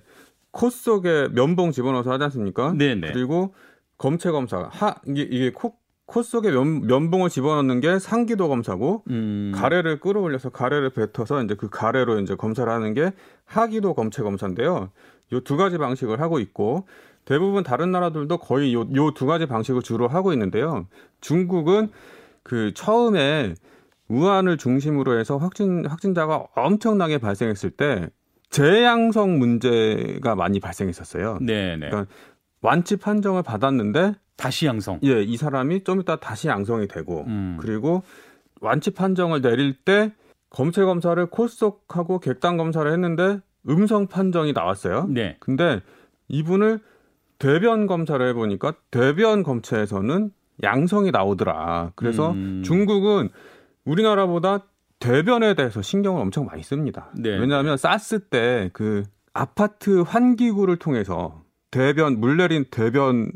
코 0.51 0.69
속에 0.69 1.29
면봉 1.31 1.71
집어넣어서 1.71 2.11
하지 2.11 2.25
않습니까? 2.25 2.73
네네. 2.73 3.11
그리고 3.13 3.55
검체 4.03 4.31
검사 4.31 4.67
하 4.69 4.95
이게, 5.07 5.21
이게 5.21 5.51
코, 5.53 5.75
코 6.05 6.23
속에 6.23 6.51
면, 6.51 6.85
면봉을 6.87 7.29
집어넣는 7.29 7.79
게 7.79 7.99
상기도 7.99 8.49
검사고 8.49 9.05
음. 9.09 9.53
가래를 9.55 10.01
끌어올려서 10.01 10.49
가래를 10.49 10.89
뱉어서 10.89 11.41
이제 11.41 11.55
그 11.55 11.69
가래로 11.69 12.19
이제 12.19 12.35
검사를 12.35 12.69
하는 12.69 12.93
게 12.93 13.13
하기도 13.45 13.93
검체 13.93 14.21
검사인데요. 14.21 14.89
요 15.31 15.39
두 15.39 15.55
가지 15.55 15.77
방식을 15.77 16.19
하고 16.19 16.39
있고 16.39 16.85
대부분 17.23 17.63
다른 17.63 17.91
나라들도 17.91 18.37
거의 18.39 18.73
요 18.73 18.81
요 18.93 19.11
두 19.13 19.25
가지 19.25 19.45
방식을 19.45 19.81
주로 19.81 20.09
하고 20.09 20.33
있는데요. 20.33 20.85
중국은 21.21 21.89
그 22.43 22.73
처음에 22.73 23.55
우한을 24.09 24.57
중심으로 24.57 25.17
해서 25.17 25.37
확진 25.37 25.85
확진자가 25.85 26.47
엄청나게 26.55 27.19
발생했을 27.19 27.69
때 27.71 28.09
재양성 28.49 29.39
문제가 29.39 30.35
많이 30.35 30.59
발생했었어요. 30.59 31.39
네 31.41 31.77
네. 31.77 31.89
그러니까 31.89 32.13
완치 32.63 32.95
판정을 32.95 33.43
받았는데 33.43 34.15
다시 34.35 34.65
양성. 34.65 34.99
예, 35.03 35.21
이 35.21 35.37
사람이 35.37 35.83
좀 35.83 36.01
이따 36.01 36.15
다시 36.15 36.47
양성이 36.47 36.87
되고 36.87 37.23
음. 37.27 37.57
그리고 37.59 38.01
완치 38.61 38.91
판정을 38.91 39.41
내릴 39.41 39.73
때 39.73 40.11
검체 40.49 40.83
검사를 40.83 41.23
콜속하고 41.25 42.19
객단 42.19 42.57
검사를 42.57 42.91
했는데 42.91 43.39
음성 43.69 44.07
판정이 44.07 44.53
나왔어요. 44.53 45.05
네. 45.09 45.37
근데 45.39 45.81
이분을 46.29 46.79
대변 47.37 47.85
검사를 47.85 48.25
해보니까 48.29 48.73
대변 48.89 49.43
검체에서는 49.43 50.31
양성이 50.63 51.11
나오더라. 51.11 51.91
그래서 51.95 52.31
음. 52.31 52.63
중국은 52.63 53.29
우리나라보다 53.85 54.65
대변에 54.99 55.53
대해서 55.53 55.81
신경을 55.81 56.21
엄청 56.21 56.45
많이 56.45 56.63
씁니다. 56.63 57.11
네. 57.15 57.37
왜냐하면 57.37 57.75
사스 57.77 58.19
때 58.29 58.69
그 58.71 59.03
아파트 59.33 60.01
환기구를 60.01 60.77
통해서 60.77 61.42
대변 61.73 62.19
물 62.19 62.37
내린 62.37 62.65
대변 62.69 63.31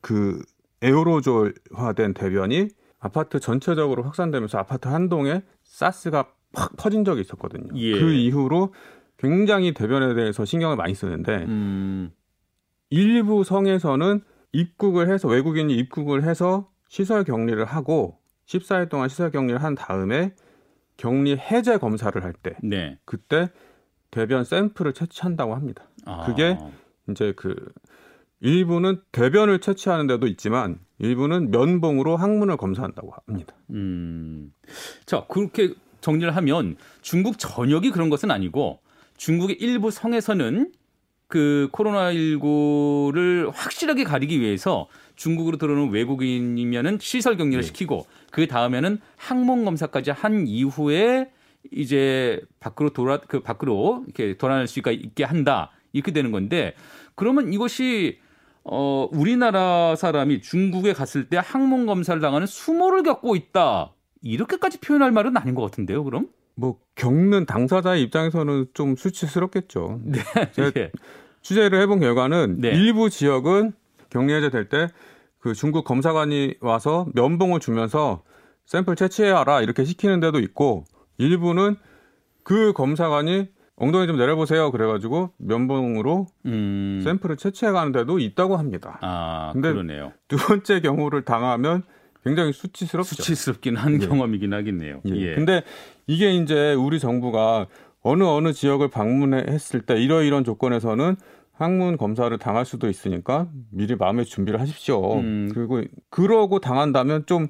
그 0.00 0.40
에어로졸화된 0.80 2.14
대변이 2.14 2.68
아파트 2.98 3.38
전체적으로 3.38 4.02
확산되면서 4.02 4.56
아파트 4.56 4.88
한 4.88 5.10
동에 5.10 5.42
사스가 5.62 6.32
확 6.54 6.76
퍼진 6.78 7.04
적이 7.04 7.20
있었거든요. 7.20 7.68
예. 7.74 7.92
그 7.92 8.12
이후로 8.12 8.72
굉장히 9.18 9.74
대변에 9.74 10.14
대해서 10.14 10.46
신경을 10.46 10.76
많이 10.76 10.94
쓰는데 10.94 11.44
음. 11.44 12.10
일부 12.88 13.44
성에서는 13.44 14.22
입국을 14.52 15.10
해서 15.10 15.28
외국인이 15.28 15.76
입국을 15.76 16.24
해서 16.24 16.70
시설 16.88 17.24
격리를 17.24 17.62
하고 17.62 18.18
14일 18.46 18.88
동안 18.88 19.10
시설 19.10 19.30
격리를 19.30 19.62
한 19.62 19.74
다음에 19.74 20.34
격리 20.96 21.36
해제 21.36 21.76
검사를 21.76 22.22
할때 22.24 22.56
네. 22.62 22.98
그때 23.04 23.50
대변 24.10 24.44
샘플을 24.44 24.94
채취한다고 24.94 25.54
합니다. 25.54 25.90
아. 26.06 26.24
그게 26.24 26.56
이제 27.10 27.32
그 27.36 27.54
일부는 28.40 29.00
대변을 29.12 29.60
채취하는 29.60 30.06
데도 30.06 30.26
있지만 30.26 30.78
일부는 30.98 31.50
면봉으로 31.50 32.16
항문을 32.16 32.56
검사한다고 32.56 33.12
합니다. 33.26 33.54
음. 33.70 34.52
자, 35.06 35.24
그렇게 35.28 35.74
정리를 36.00 36.34
하면 36.36 36.76
중국 37.00 37.38
전역이 37.38 37.90
그런 37.90 38.10
것은 38.10 38.30
아니고 38.30 38.80
중국의 39.16 39.56
일부 39.60 39.90
성에서는 39.90 40.72
그 41.28 41.68
코로나19를 41.72 43.50
확실하게 43.54 44.04
가리기 44.04 44.40
위해서 44.40 44.88
중국으로 45.16 45.56
들어오는 45.56 45.90
외국인이면은 45.90 46.98
시설 47.00 47.36
격리를 47.36 47.60
네. 47.62 47.66
시키고 47.66 48.06
그 48.30 48.46
다음에는 48.46 48.98
항문 49.16 49.64
검사까지 49.64 50.10
한 50.10 50.46
이후에 50.46 51.30
이제 51.70 52.40
밖으로 52.60 52.90
돌아 52.90 53.18
그 53.18 53.40
밖으로 53.40 54.02
이렇게 54.06 54.36
돌아날 54.36 54.66
수가 54.66 54.90
있게 54.90 55.24
한다 55.24 55.70
이렇게 55.92 56.12
되는 56.12 56.32
건데 56.32 56.74
그러면 57.14 57.52
이것이 57.52 58.18
어 58.64 59.08
우리나라 59.12 59.96
사람이 59.96 60.40
중국에 60.42 60.92
갔을 60.92 61.28
때 61.28 61.38
항문 61.42 61.86
검사를 61.86 62.20
당하는 62.20 62.46
수모를 62.46 63.02
겪고 63.02 63.34
있다 63.36 63.92
이렇게까지 64.22 64.78
표현할 64.80 65.10
말은 65.10 65.36
아닌 65.36 65.54
것 65.54 65.62
같은데요 65.62 66.04
그럼 66.04 66.28
뭐 66.54 66.78
겪는 66.94 67.46
당사자의 67.46 68.02
입장에서는 68.02 68.66
좀 68.74 68.94
수치스럽겠죠. 68.94 70.00
네 70.04 70.20
예. 70.76 70.92
취재를 71.40 71.80
해본 71.80 71.98
결과는 72.00 72.60
네. 72.60 72.68
일부 72.70 73.08
지역은 73.10 73.72
격리 74.10 74.32
해제 74.34 74.50
될 74.50 74.68
때 74.68 74.88
그 75.42 75.54
중국 75.54 75.84
검사관이 75.84 76.54
와서 76.60 77.06
면봉을 77.14 77.58
주면서 77.58 78.22
샘플 78.64 78.94
채취해라 78.94 79.60
이렇게 79.60 79.84
시키는 79.84 80.20
데도 80.20 80.38
있고 80.38 80.84
일부는 81.18 81.74
그 82.44 82.72
검사관이 82.72 83.48
엉덩이 83.76 84.06
좀 84.06 84.16
내려보세요 84.16 84.70
그래가지고 84.70 85.30
면봉으로 85.38 86.26
음. 86.46 87.00
샘플을 87.04 87.36
채취해 87.36 87.72
가는 87.72 87.92
데도 87.92 88.18
있다고 88.18 88.56
합니다. 88.56 88.98
아 89.02 89.50
근데 89.52 89.72
그러네요 89.72 90.12
두 90.28 90.36
번째 90.36 90.80
경우를 90.80 91.24
당하면 91.24 91.82
굉장히 92.24 92.52
수치스럽죠. 92.52 93.16
수치스럽긴 93.16 93.76
한 93.76 94.00
예. 94.00 94.06
경험이긴 94.06 94.52
하겠네요 94.52 95.00
예. 95.06 95.16
예. 95.16 95.34
근데 95.34 95.62
이게 96.06 96.34
이제 96.34 96.74
우리 96.74 97.00
정부가 97.00 97.66
어느 98.02 98.24
어느 98.24 98.52
지역을 98.52 98.88
방문했을 98.88 99.80
때 99.82 100.00
이러이런 100.00 100.44
조건에서는 100.44 101.16
항문 101.52 101.96
검사를 101.96 102.36
당할 102.38 102.64
수도 102.64 102.88
있으니까 102.88 103.48
미리 103.70 103.94
마음의 103.94 104.24
준비를 104.24 104.60
하십시오. 104.60 105.18
음. 105.20 105.50
그리고 105.54 105.82
그러고 106.10 106.58
당한다면 106.58 107.24
좀 107.26 107.46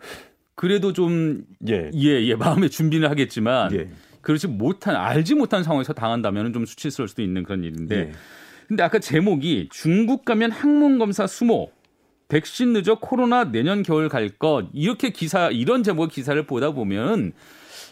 그래도 0.54 0.92
좀 0.92 1.42
예. 1.68 1.90
예, 1.94 2.22
예, 2.22 2.34
마음의 2.34 2.68
준비는 2.70 3.08
하겠지만 3.08 3.72
예. 3.74 3.88
그렇지 4.22 4.46
못한 4.48 4.96
알지 4.96 5.34
못한 5.34 5.62
상황에서 5.62 5.92
당한다면 5.92 6.52
좀 6.52 6.64
수치스러울 6.64 7.08
수도 7.08 7.22
있는 7.22 7.42
그런 7.42 7.62
일인데 7.64 7.96
예. 7.96 8.12
근데 8.68 8.82
아까 8.82 8.98
제목이 8.98 9.68
중국 9.70 10.24
가면 10.24 10.50
항문 10.50 10.98
검사 10.98 11.26
수모 11.26 11.70
백신 12.28 12.72
늦어 12.72 12.94
코로나 13.00 13.44
내년 13.44 13.82
겨울 13.82 14.08
갈 14.08 14.30
것 14.38 14.66
이렇게 14.72 15.10
기사 15.10 15.50
이런 15.50 15.82
제목의 15.82 16.08
기사를 16.08 16.40
보다 16.46 16.70
보면 16.70 17.32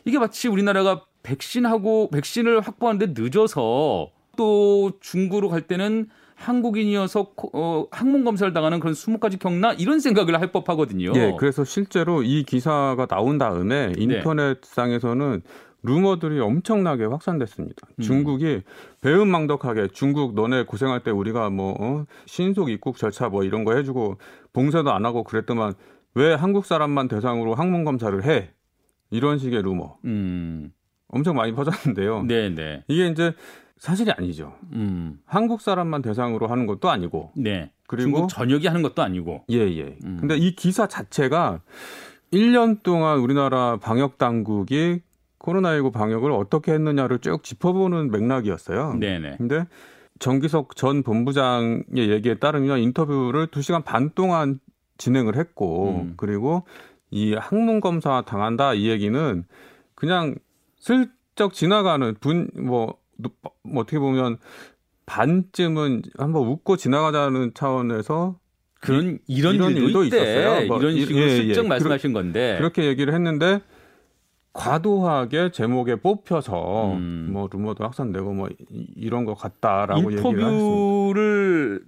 이게 0.06 0.18
마치 0.18 0.48
우리나라가 0.48 1.02
백신하고 1.22 2.08
백신을 2.10 2.60
확보하는데 2.60 3.12
늦어서 3.20 4.10
또 4.38 4.92
중국으로 5.00 5.50
갈 5.50 5.60
때는 5.62 6.08
한국인이어서 6.36 7.32
코- 7.34 7.50
어, 7.52 7.86
항문 7.90 8.24
검사를 8.24 8.50
당하는 8.54 8.80
그런 8.80 8.94
수모까지 8.94 9.38
겪나 9.38 9.74
이런 9.74 10.00
생각을 10.00 10.40
할 10.40 10.50
법하거든요. 10.50 11.12
예, 11.16 11.34
그래서 11.38 11.64
실제로 11.64 12.22
이 12.22 12.44
기사가 12.44 13.04
나온 13.04 13.36
다음에 13.36 13.88
네. 13.88 13.92
인터넷상에서는 13.98 15.42
루머들이 15.82 16.40
엄청나게 16.40 17.04
확산됐습니다. 17.04 17.86
음. 17.98 18.02
중국이 18.02 18.62
배은망덕하게 19.00 19.88
중국 19.88 20.34
너네 20.34 20.64
고생할 20.64 21.00
때 21.00 21.10
우리가 21.10 21.50
뭐 21.50 21.74
어, 21.78 22.04
신속 22.26 22.70
입국 22.70 22.96
절차 22.96 23.28
뭐 23.28 23.44
이런 23.44 23.64
거 23.64 23.74
해주고 23.74 24.18
봉쇄도 24.52 24.92
안 24.92 25.04
하고 25.04 25.24
그랬더만 25.24 25.74
왜 26.14 26.34
한국 26.34 26.66
사람만 26.66 27.08
대상으로 27.08 27.54
항문 27.54 27.84
검사를 27.84 28.22
해? 28.24 28.50
이런 29.10 29.38
식의 29.38 29.62
루머 29.62 29.96
음, 30.04 30.72
엄청 31.08 31.36
많이 31.36 31.52
퍼졌는데요. 31.52 32.22
네, 32.24 32.50
네, 32.50 32.84
이게 32.88 33.08
이제 33.08 33.34
사실이 33.78 34.10
아니죠. 34.12 34.54
음, 34.72 35.18
한국 35.24 35.62
사람만 35.62 36.02
대상으로 36.02 36.46
하는 36.46 36.66
것도 36.66 36.90
아니고 36.90 37.32
네. 37.36 37.72
그리고 37.86 38.02
중국 38.02 38.28
전역이 38.28 38.66
하는 38.66 38.82
것도 38.82 39.02
아니고. 39.02 39.44
예, 39.50 39.56
예. 39.56 39.96
음. 40.04 40.18
근데 40.20 40.36
이 40.36 40.54
기사 40.54 40.86
자체가 40.86 41.60
1년 42.32 42.82
동안 42.82 43.18
우리나라 43.18 43.78
방역 43.78 44.18
당국이 44.18 45.00
코로나19 45.40 45.92
방역을 45.92 46.30
어떻게 46.32 46.72
했느냐를 46.72 47.18
쭉 47.18 47.42
짚어보는 47.42 48.10
맥락이었어요. 48.10 48.94
네, 48.98 49.18
네. 49.18 49.34
근데 49.38 49.66
정기석 50.18 50.76
전 50.76 51.02
본부장의 51.02 51.84
얘기에 51.96 52.34
따르면 52.34 52.78
인터뷰를 52.80 53.46
2시간 53.48 53.84
반 53.84 54.10
동안 54.14 54.60
진행을 54.98 55.36
했고 55.36 56.02
음. 56.02 56.14
그리고 56.16 56.64
이 57.10 57.34
항문 57.34 57.80
검사 57.80 58.22
당한다 58.22 58.74
이 58.74 58.88
얘기는 58.88 59.44
그냥 59.94 60.34
슬쩍 60.78 61.54
지나가는 61.54 62.14
분뭐 62.20 62.94
뭐 63.62 63.80
어떻게 63.80 63.98
보면 63.98 64.36
반쯤은 65.06 66.02
한번 66.18 66.46
웃고 66.48 66.76
지나가자는 66.76 67.52
차원에서 67.54 68.38
그런 68.80 69.18
이런, 69.26 69.56
이런 69.56 69.72
일도. 69.76 70.04
있었어요. 70.04 70.66
뭐 70.66 70.78
이런 70.78 70.92
이- 70.94 71.00
식으로 71.04 71.22
예, 71.28 71.48
예. 71.48 71.62
말씀하신 71.62 72.12
건데. 72.12 72.56
그렇게 72.58 72.84
얘기를 72.84 73.12
했는데 73.12 73.60
과도하게 74.52 75.52
제목에 75.52 75.96
뽑혀서 75.96 76.94
음. 76.94 77.28
뭐 77.32 77.48
루머도 77.52 77.84
확산되고 77.84 78.32
뭐 78.32 78.48
이- 78.70 78.86
이런 78.96 79.24
것 79.24 79.34
같다라고 79.34 80.00
얘기를 80.12 80.18
했습니다. 80.18 80.48
인터뷰를 80.50 81.82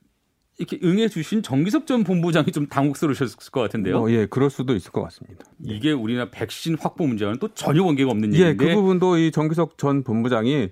이렇게 0.59 0.79
응해주신 0.85 1.43
정기석 1.43 1.87
전 1.87 2.05
본부장이 2.05 2.53
좀 2.53 2.67
당혹스러우셨을 2.69 3.51
것 3.51 3.61
같은데요. 3.63 3.99
어, 4.05 4.11
예, 4.11 4.27
그럴 4.27 4.49
수도 4.51 4.75
있을 4.77 4.93
것 4.93 5.03
같습니다. 5.03 5.45
이게 5.65 5.91
우리나라 5.93 6.31
백신 6.31 6.77
확보 6.79 7.07
문제와는 7.07 7.41
또 7.41 7.49
전혀 7.55 7.83
관계가 7.83 8.11
없는 8.11 8.35
예, 8.35 8.39
얘기인데. 8.51 8.67
그 8.67 8.75
부분도 8.75 9.19
이 9.19 9.33
정기석 9.33 9.77
전 9.79 10.05
본부장이 10.05 10.69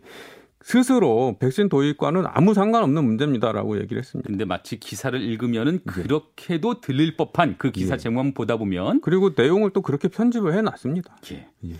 스스로 0.62 1.36
백신 1.38 1.68
도입과는 1.68 2.24
아무 2.26 2.52
상관없는 2.52 3.02
문제입니다라고 3.02 3.80
얘기를 3.80 3.98
했습니다. 3.98 4.28
근데 4.28 4.44
마치 4.44 4.78
기사를 4.78 5.18
읽으면은 5.20 5.80
그렇게도 5.84 6.80
들릴 6.80 7.16
법한 7.16 7.56
그 7.58 7.70
기사 7.70 7.94
예. 7.94 7.98
제목만 7.98 8.34
보다 8.34 8.56
보면 8.56 9.00
그리고 9.00 9.30
내용을 9.34 9.70
또 9.70 9.80
그렇게 9.80 10.08
편집을 10.08 10.54
해 10.54 10.60
놨습니다. 10.60 11.16
예. 11.32 11.48
예. 11.64 11.74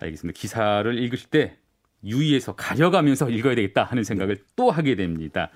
알겠습니다. 0.00 0.38
기사를 0.38 0.98
읽으실 0.98 1.30
때 1.30 1.56
유의해서 2.04 2.54
가려가면서 2.54 3.30
읽어야 3.30 3.54
되겠다 3.54 3.84
하는 3.84 4.04
생각을 4.04 4.38
또 4.56 4.70
하게 4.70 4.94
됩니다. 4.94 5.50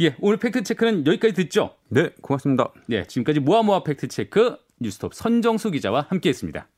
예, 0.00 0.16
오늘 0.20 0.36
팩트 0.36 0.62
체크는 0.62 1.06
여기까지 1.06 1.34
듣죠. 1.34 1.74
네, 1.88 2.10
고맙습니다. 2.20 2.72
네, 2.86 3.04
지금까지 3.06 3.40
모아모아 3.40 3.82
팩트 3.82 4.08
체크 4.08 4.56
뉴스톱 4.80 5.14
선정수 5.14 5.70
기자와 5.70 6.06
함께했습니다. 6.08 6.68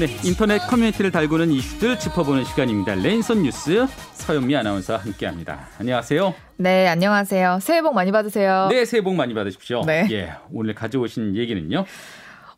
네, 0.00 0.06
인터넷 0.24 0.60
커뮤니티를 0.60 1.10
달구는 1.10 1.50
이슈들 1.50 1.98
짚어보는 1.98 2.44
시간입니다. 2.44 2.94
랜선 2.94 3.42
뉴스 3.42 3.86
서현미 4.14 4.56
아나운서와 4.56 4.98
함께합니다. 5.00 5.68
안녕하세요. 5.78 6.34
네, 6.56 6.88
안녕하세요. 6.88 7.58
새해 7.60 7.82
복 7.82 7.92
많이 7.92 8.10
받으세요. 8.10 8.68
네, 8.70 8.86
새해 8.86 9.02
복 9.02 9.14
많이 9.14 9.34
받으십시오. 9.34 9.82
네. 9.84 10.08
예, 10.10 10.32
오늘 10.52 10.74
가져오신 10.74 11.36
얘기는요. 11.36 11.84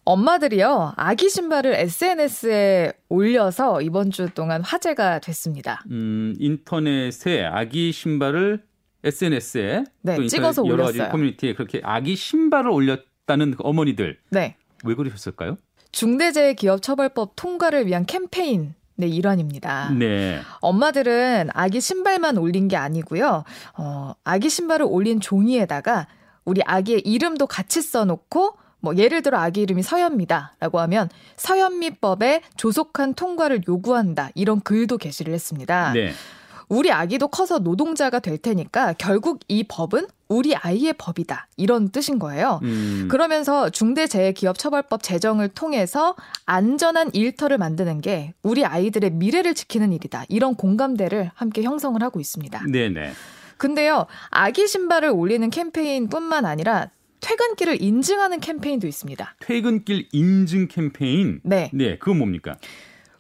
엄마들이요, 0.05 0.95
아기 0.97 1.29
신발을 1.29 1.75
SNS에 1.75 2.93
올려서 3.09 3.83
이번 3.83 4.13
주 4.13 4.31
동안 4.33 4.63
화제가 4.63 5.19
됐습니다. 5.19 5.83
음, 5.91 6.37
인터넷에 6.39 7.45
아기 7.45 7.91
신발을 7.91 8.63
SNS에 9.03 9.83
네, 10.03 10.27
찍어서 10.29 10.65
여러 10.69 10.85
가지 10.85 10.99
올렸어요. 10.99 11.11
커뮤니티에 11.11 11.55
그렇게 11.55 11.81
아기 11.83 12.15
신발을 12.15 12.71
올렸다는 12.71 13.57
그 13.57 13.65
어머니들 13.65 14.21
네. 14.31 14.55
왜 14.85 14.95
그러셨을까요? 14.95 15.57
중대재해기업처벌법 15.93 17.33
통과를 17.37 17.87
위한 17.87 18.07
캠페인. 18.07 18.75
의 19.01 19.11
일환입니다. 19.11 19.91
네. 19.99 20.39
엄마들은 20.61 21.49
아기 21.55 21.81
신발만 21.81 22.37
올린 22.37 22.69
게 22.69 22.77
아니고요. 22.77 23.43
어, 23.79 24.13
아기 24.23 24.51
신발을 24.51 24.87
올린 24.89 25.19
종이에다가 25.19 26.07
우리 26.45 26.61
아기의 26.65 27.01
이름도 27.01 27.47
같이 27.47 27.81
써놓고 27.81 28.57
뭐 28.81 28.97
예를 28.97 29.23
들어 29.23 29.39
아기 29.39 29.63
이름이 29.63 29.83
서현미다라고 29.83 30.81
하면 30.81 31.09
서현미법에 31.37 32.43
조속한 32.57 33.15
통과를 33.15 33.63
요구한다 33.67 34.31
이런 34.35 34.61
글도 34.61 34.99
게시를 34.99 35.33
했습니다. 35.33 35.93
네. 35.93 36.13
우리 36.73 36.91
아기도 36.91 37.29
커서 37.29 37.59
노동자가 37.59 38.19
될 38.19 38.39
테니까 38.39 38.95
결국 38.97 39.41
이 39.47 39.63
법은 39.63 40.07
우리 40.29 40.57
아이의 40.57 40.95
법이다 40.95 41.49
이런 41.59 41.91
뜻인 41.91 42.19
거예요. 42.19 42.61
음, 42.63 43.09
그러면서 43.11 43.69
중대재해기업처벌법 43.69 45.03
제정을 45.03 45.49
통해서 45.49 46.17
안전한 46.47 47.11
일터를 47.13 47.59
만드는 47.59 48.01
게 48.01 48.33
우리 48.43 48.65
아이들의 48.65 49.11
미래를 49.11 49.55
지키는 49.55 49.93
일이다. 49.93 50.25
이런 50.31 50.55
공감대를 50.55 51.31
함께 51.35 51.63
형성을 51.63 52.03
하고 52.03 52.21
있습니다. 52.21 52.65
네네. 52.73 53.13
근데요, 53.59 54.07
아기 54.31 54.67
신발을 54.67 55.11
올리는 55.11 55.51
캠페인뿐만 55.51 56.47
아니라 56.47 56.89
퇴근길을 57.21 57.83
인증하는 57.83 58.41
캠페인도 58.41 58.87
있습니다. 58.87 59.37
퇴근길 59.41 60.09
인증 60.13 60.69
캠페인. 60.69 61.41
네. 61.45 61.71
네, 61.75 61.99
그건 61.99 62.17
뭡니까? 62.17 62.57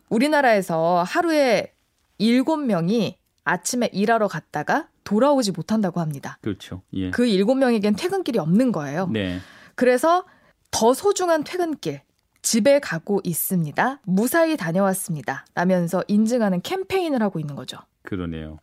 우리나라에서 0.08 1.04
하루에 1.06 1.74
7명이 2.18 3.21
아침에 3.44 3.88
일하러 3.92 4.28
갔다가 4.28 4.88
돌아오지 5.04 5.52
못한다고 5.52 6.00
합니다. 6.00 6.38
그렇죠. 6.42 6.82
예. 6.94 7.10
그 7.10 7.24
7명에겐 7.24 7.96
퇴근길이 7.98 8.38
없는 8.38 8.72
거예요. 8.72 9.08
네. 9.08 9.38
그래서 9.74 10.24
더 10.70 10.94
소중한 10.94 11.44
퇴근길 11.44 12.00
집에 12.42 12.80
가고 12.80 13.20
있습니다. 13.24 14.00
무사히 14.04 14.56
다녀왔습니다. 14.56 15.46
라면서 15.54 16.02
인증하는 16.08 16.60
캠페인을 16.62 17.22
하고 17.22 17.38
있는 17.38 17.54
거죠. 17.54 17.78
그러네요. 18.02 18.58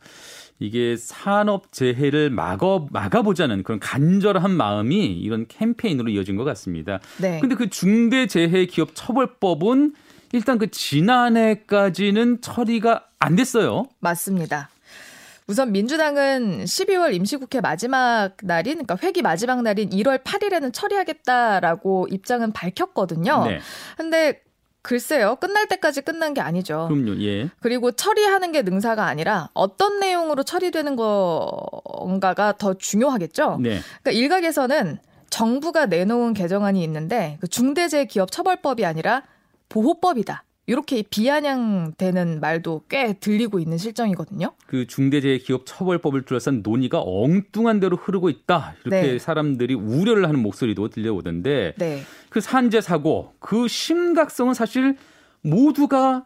이게 0.59 0.97
산업 0.97 1.71
재해를 1.71 2.29
막어 2.29 2.87
막아보자는 2.91 3.63
그런 3.63 3.79
간절한 3.79 4.51
마음이 4.51 5.13
이런 5.13 5.47
캠페인으로 5.47 6.09
이어진 6.09 6.35
것 6.35 6.43
같습니다. 6.43 6.99
네. 7.21 7.39
근데 7.39 7.55
그 7.55 7.69
중대 7.69 8.27
재해 8.27 8.65
기업 8.65 8.91
처벌법은 8.93 9.93
일단 10.31 10.57
그 10.57 10.69
지난해까지는 10.69 12.41
처리가 12.41 13.05
안 13.19 13.35
됐어요. 13.35 13.87
맞습니다. 13.99 14.69
우선 15.47 15.71
민주당은 15.71 16.63
12월 16.65 17.13
임시국회 17.15 17.59
마지막 17.59 18.33
날인, 18.43 18.85
그러니까 18.85 18.97
회기 19.01 19.23
마지막 19.23 19.63
날인 19.63 19.89
1월 19.89 20.23
8일에는 20.23 20.71
처리하겠다라고 20.71 22.07
입장은 22.11 22.51
밝혔거든요. 22.51 23.45
네. 23.45 23.59
근데 23.97 24.43
글쎄요, 24.83 25.37
끝날 25.41 25.67
때까지 25.67 26.01
끝난 26.01 26.35
게 26.35 26.41
아니죠. 26.41 26.87
그럼요. 26.89 27.21
예. 27.23 27.49
그리고 27.61 27.91
처리하는 27.91 28.51
게 28.51 28.61
능사가 28.61 29.05
아니라 29.05 29.49
어떤 29.53 29.99
내용으로 29.99 30.43
처리되는 30.43 30.95
건가가 30.95 32.53
더 32.57 32.75
중요하겠죠. 32.75 33.57
네. 33.59 33.79
그러니까 34.01 34.11
일각에서는 34.11 34.99
정부가 35.31 35.87
내놓은 35.87 36.33
개정안이 36.33 36.83
있는데 36.83 37.37
그 37.41 37.47
중대재해기업처벌법이 37.47 38.85
아니라 38.85 39.23
보호법이다. 39.69 40.43
이렇게 40.69 41.01
비아냥되는 41.01 42.39
말도 42.41 42.83
꽤 42.89 43.13
들리고 43.13 43.59
있는 43.59 43.79
실정이거든요. 43.79 44.51
그 44.67 44.85
중대재해기업처벌법을 44.85 46.25
둘러싼 46.25 46.61
논의가 46.61 47.01
엉뚱한 47.03 47.79
대로 47.79 47.97
흐르고 47.97 48.29
있다. 48.29 48.75
이렇게 48.85 49.13
네. 49.13 49.19
사람들이 49.19 49.73
우려를 49.73 50.27
하는 50.27 50.39
목소리도 50.41 50.89
들려오던데 50.89 51.73
네. 51.75 52.03
그 52.29 52.39
산재 52.39 52.81
사고 52.81 53.33
그 53.39 53.67
심각성은 53.67 54.53
사실 54.53 54.95
모두가 55.41 56.25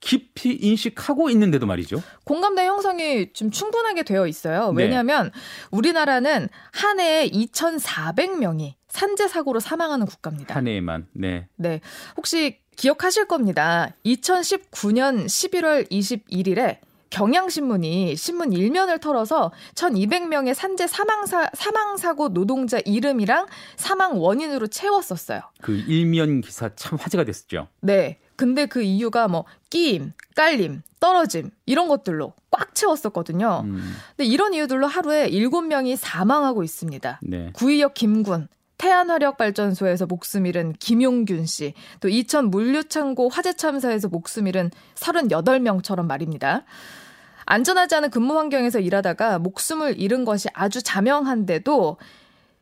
깊이 0.00 0.54
인식하고 0.54 1.28
있는데도 1.30 1.66
말이죠. 1.66 2.02
공감대 2.24 2.64
형성이 2.64 3.32
좀 3.34 3.50
충분하게 3.50 4.04
되어 4.04 4.26
있어요. 4.26 4.72
네. 4.72 4.84
왜냐하면 4.84 5.30
우리나라는 5.70 6.48
한 6.72 6.98
해에 6.98 7.28
2,400명이 7.28 8.72
산재 8.88 9.28
사고로 9.28 9.60
사망하는 9.60 10.06
국가입니다. 10.06 10.54
한 10.54 10.66
해에만. 10.66 11.08
네. 11.12 11.46
네. 11.56 11.80
혹시 12.16 12.61
기억하실 12.76 13.26
겁니다. 13.26 13.90
2019년 14.04 15.26
11월 15.26 15.90
21일에 15.90 16.78
경향신문이 17.10 18.16
신문 18.16 18.52
일면을 18.52 18.98
털어서 18.98 19.52
1,200명의 19.74 20.54
산재 20.54 20.86
사망사, 20.86 21.50
사망사고 21.52 22.30
노동자 22.30 22.78
이름이랑 22.84 23.46
사망 23.76 24.18
원인으로 24.18 24.66
채웠었어요. 24.66 25.42
그 25.60 25.76
일면 25.76 26.40
기사 26.40 26.74
참 26.74 26.98
화제가 26.98 27.24
됐었죠. 27.24 27.68
네. 27.80 28.18
근데 28.36 28.66
그 28.66 28.82
이유가 28.82 29.28
뭐 29.28 29.44
끼임, 29.68 30.12
깔림, 30.34 30.82
떨어짐 31.00 31.50
이런 31.66 31.88
것들로 31.88 32.32
꽉 32.50 32.74
채웠었거든요. 32.74 33.62
음, 33.64 33.94
근데 34.16 34.24
이런 34.28 34.54
이유들로 34.54 34.86
하루에 34.86 35.28
7명이 35.28 35.96
사망하고 35.96 36.62
있습니다. 36.62 37.20
네. 37.22 37.50
구의역 37.52 37.94
김군, 37.94 38.48
태안화력발전소에서 38.82 40.06
목숨 40.06 40.44
잃은 40.44 40.72
김용균 40.72 41.46
씨, 41.46 41.72
또 42.00 42.08
이천 42.08 42.50
물류창고 42.50 43.28
화재 43.28 43.52
참사에서 43.52 44.08
목숨 44.08 44.48
잃은 44.48 44.72
38명처럼 44.96 46.04
말입니다. 46.06 46.64
안전하지 47.46 47.94
않은 47.94 48.10
근무 48.10 48.36
환경에서 48.36 48.80
일하다가 48.80 49.38
목숨을 49.38 50.00
잃은 50.00 50.24
것이 50.24 50.48
아주 50.52 50.82
자명한데도 50.82 51.98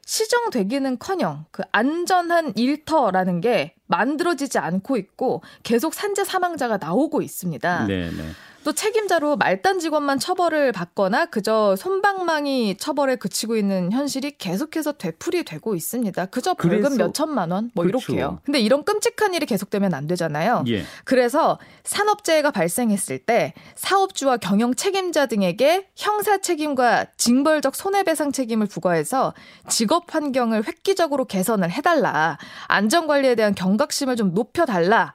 시정되기는 0.04 0.98
커녕 0.98 1.46
그 1.50 1.62
안전한 1.72 2.52
일터라는 2.54 3.40
게 3.40 3.74
만들어지지 3.86 4.58
않고 4.58 4.98
있고 4.98 5.42
계속 5.62 5.94
산재 5.94 6.24
사망자가 6.24 6.76
나오고 6.76 7.22
있습니다. 7.22 7.86
네, 7.86 8.10
네. 8.10 8.22
또 8.62 8.72
책임자로 8.74 9.36
말단 9.36 9.78
직원만 9.78 10.18
처벌을 10.18 10.70
받거나 10.72 11.26
그저 11.26 11.76
손방망이 11.76 12.76
처벌에 12.76 13.16
그치고 13.16 13.56
있는 13.56 13.90
현실이 13.90 14.36
계속해서 14.36 14.92
되풀이되고 14.92 15.74
있습니다. 15.74 16.26
그저 16.26 16.52
벌금 16.54 16.80
그래서- 16.82 16.96
몇 16.98 17.14
천만 17.14 17.50
원뭐 17.50 17.70
그렇죠. 17.76 18.12
이렇게요. 18.12 18.38
근데 18.44 18.60
이런 18.60 18.84
끔찍한 18.84 19.32
일이 19.32 19.46
계속되면 19.46 19.94
안 19.94 20.06
되잖아요. 20.06 20.64
예. 20.68 20.84
그래서 21.04 21.58
산업재해가 21.84 22.50
발생했을 22.50 23.18
때 23.20 23.54
사업주와 23.76 24.36
경영 24.36 24.74
책임자 24.74 25.24
등에게 25.24 25.88
형사 25.96 26.38
책임과 26.38 27.06
징벌적 27.16 27.74
손해배상 27.74 28.32
책임을 28.32 28.66
부과해서 28.66 29.32
직업 29.68 30.14
환경을 30.14 30.66
획기적으로 30.66 31.24
개선을 31.24 31.70
해달라. 31.70 32.36
안전관리에 32.68 33.36
대한 33.36 33.54
경각심을 33.54 34.16
좀 34.16 34.34
높여달라. 34.34 35.14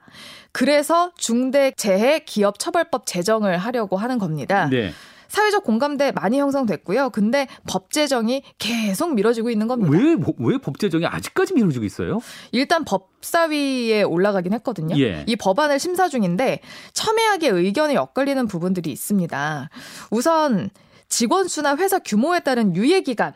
그래서 0.56 1.10
중대재해 1.18 2.20
기업처벌법 2.20 3.04
제정을 3.04 3.58
하려고 3.58 3.98
하는 3.98 4.18
겁니다. 4.18 4.70
네. 4.70 4.90
사회적 5.28 5.64
공감대 5.64 6.12
많이 6.12 6.38
형성됐고요. 6.40 7.10
근데 7.10 7.46
법 7.68 7.90
제정이 7.90 8.42
계속 8.58 9.12
미뤄지고 9.12 9.50
있는 9.50 9.66
겁니다. 9.66 9.90
왜, 9.94 10.16
왜 10.38 10.56
법 10.56 10.78
제정이 10.78 11.04
아직까지 11.04 11.52
미뤄지고 11.52 11.84
있어요? 11.84 12.20
일단 12.52 12.86
법사위에 12.86 14.02
올라가긴 14.04 14.54
했거든요. 14.54 14.98
예. 14.98 15.24
이 15.26 15.36
법안을 15.36 15.78
심사 15.78 16.08
중인데 16.08 16.60
첨예하게 16.94 17.48
의견이 17.50 17.98
엇갈리는 17.98 18.46
부분들이 18.46 18.90
있습니다. 18.92 19.68
우선 20.10 20.70
직원 21.10 21.48
수나 21.48 21.76
회사 21.76 21.98
규모에 21.98 22.40
따른 22.40 22.74
유예 22.74 23.02
기간 23.02 23.34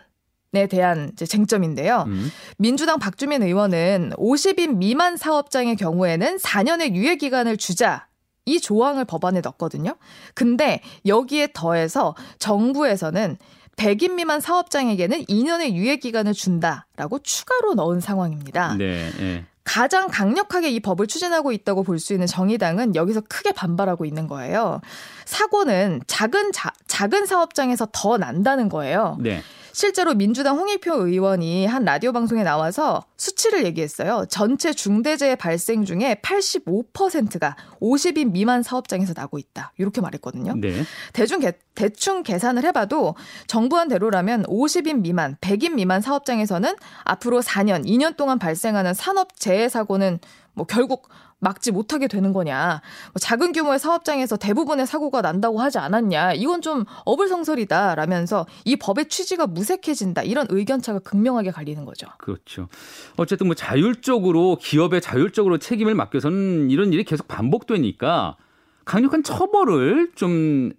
에 0.52 0.66
대한 0.66 1.10
이제 1.12 1.26
쟁점인데요. 1.26 2.04
음. 2.08 2.28
민주당 2.58 2.98
박주민 2.98 3.40
의원은 3.42 4.10
50인 4.16 4.78
미만 4.78 5.16
사업장의 5.16 5.76
경우에는 5.76 6.38
4년의 6.38 6.94
유예 6.94 7.16
기간을 7.16 7.56
주자. 7.56 8.08
이 8.46 8.58
조항을 8.60 9.04
법안에 9.04 9.42
넣었거든요. 9.42 9.94
근데 10.34 10.80
여기에 11.06 11.50
더해서 11.54 12.16
정부에서는 12.40 13.36
100인 13.76 14.14
미만 14.14 14.40
사업장에게는 14.40 15.24
2년의 15.26 15.74
유예 15.74 15.96
기간을 15.96 16.32
준다라고 16.32 17.20
추가로 17.20 17.74
넣은 17.74 18.00
상황입니다. 18.00 18.74
네, 18.76 19.08
예. 19.20 19.44
가장 19.62 20.08
강력하게 20.08 20.70
이 20.70 20.80
법을 20.80 21.06
추진하고 21.06 21.52
있다고 21.52 21.84
볼 21.84 22.00
수 22.00 22.12
있는 22.12 22.26
정의당은 22.26 22.96
여기서 22.96 23.20
크게 23.28 23.52
반발하고 23.52 24.04
있는 24.04 24.26
거예요. 24.26 24.80
사고는 25.26 26.00
작은 26.08 26.50
자, 26.50 26.72
작은 26.88 27.26
사업장에서 27.26 27.86
더 27.92 28.16
난다는 28.18 28.68
거예요. 28.68 29.16
네. 29.20 29.42
실제로 29.72 30.14
민주당 30.14 30.58
홍익표 30.58 31.06
의원이 31.06 31.66
한 31.66 31.84
라디오 31.84 32.12
방송에 32.12 32.42
나와서 32.42 33.04
수치를 33.16 33.64
얘기했어요. 33.64 34.24
전체 34.28 34.72
중대재해 34.72 35.36
발생 35.36 35.84
중에 35.84 36.16
85%가 36.22 37.56
50인 37.80 38.32
미만 38.32 38.62
사업장에서 38.62 39.12
나고 39.16 39.38
있다. 39.38 39.72
이렇게 39.78 40.00
말했거든요. 40.00 40.54
네. 40.56 40.82
대중 41.12 41.40
개- 41.40 41.52
대충 41.74 42.22
계산을 42.22 42.64
해봐도 42.64 43.14
정부안 43.46 43.88
대로라면 43.88 44.44
50인 44.44 45.00
미만, 45.00 45.36
100인 45.40 45.74
미만 45.74 46.00
사업장에서는 46.00 46.74
앞으로 47.04 47.40
4년, 47.42 47.84
2년 47.86 48.16
동안 48.16 48.38
발생하는 48.38 48.94
산업 48.94 49.36
재해 49.36 49.68
사고는 49.68 50.18
뭐 50.52 50.66
결국 50.66 51.08
막지 51.40 51.72
못하게 51.72 52.06
되는 52.06 52.32
거냐. 52.32 52.80
뭐 53.12 53.18
작은 53.18 53.52
규모의 53.52 53.78
사업장에서 53.78 54.36
대부분의 54.36 54.86
사고가 54.86 55.22
난다고 55.22 55.60
하지 55.60 55.78
않았냐. 55.78 56.34
이건 56.34 56.62
좀 56.62 56.84
어불성설이다. 57.04 57.94
라면서 57.96 58.46
이 58.64 58.76
법의 58.76 59.08
취지가 59.08 59.46
무색해진다. 59.48 60.22
이런 60.22 60.46
의견차가 60.50 61.00
극명하게 61.00 61.50
갈리는 61.50 61.84
거죠. 61.84 62.06
그렇죠. 62.18 62.68
어쨌든 63.16 63.46
뭐 63.46 63.56
자율적으로 63.56 64.58
기업에 64.60 65.00
자율적으로 65.00 65.58
책임을 65.58 65.94
맡겨서는 65.94 66.70
이런 66.70 66.92
일이 66.92 67.04
계속 67.04 67.26
반복되니까 67.26 68.36
강력한 68.84 69.22
처벌을 69.22 70.12
좀 70.14 70.72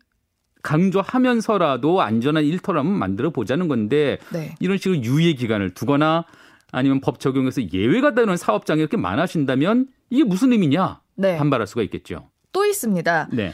강조하면서라도 0.63 2.01
안전한 2.01 2.43
일터라면 2.43 2.91
만들어 2.91 3.31
보자는 3.31 3.67
건데 3.67 4.19
네. 4.31 4.55
이런 4.59 4.77
식으로 4.77 5.01
유예 5.01 5.33
기간을 5.33 5.73
두거나 5.73 6.25
아니면 6.71 7.01
법 7.01 7.19
적용에서 7.19 7.61
예외가 7.73 8.13
되는 8.13 8.35
사업장이 8.37 8.79
이렇게 8.79 8.97
많아진다면 8.97 9.87
이게 10.09 10.23
무슨 10.23 10.51
의미냐 10.51 11.01
네. 11.15 11.37
반발할 11.37 11.67
수가 11.67 11.83
있겠죠. 11.83 12.29
또 12.51 12.65
있습니다. 12.65 13.29
네. 13.33 13.53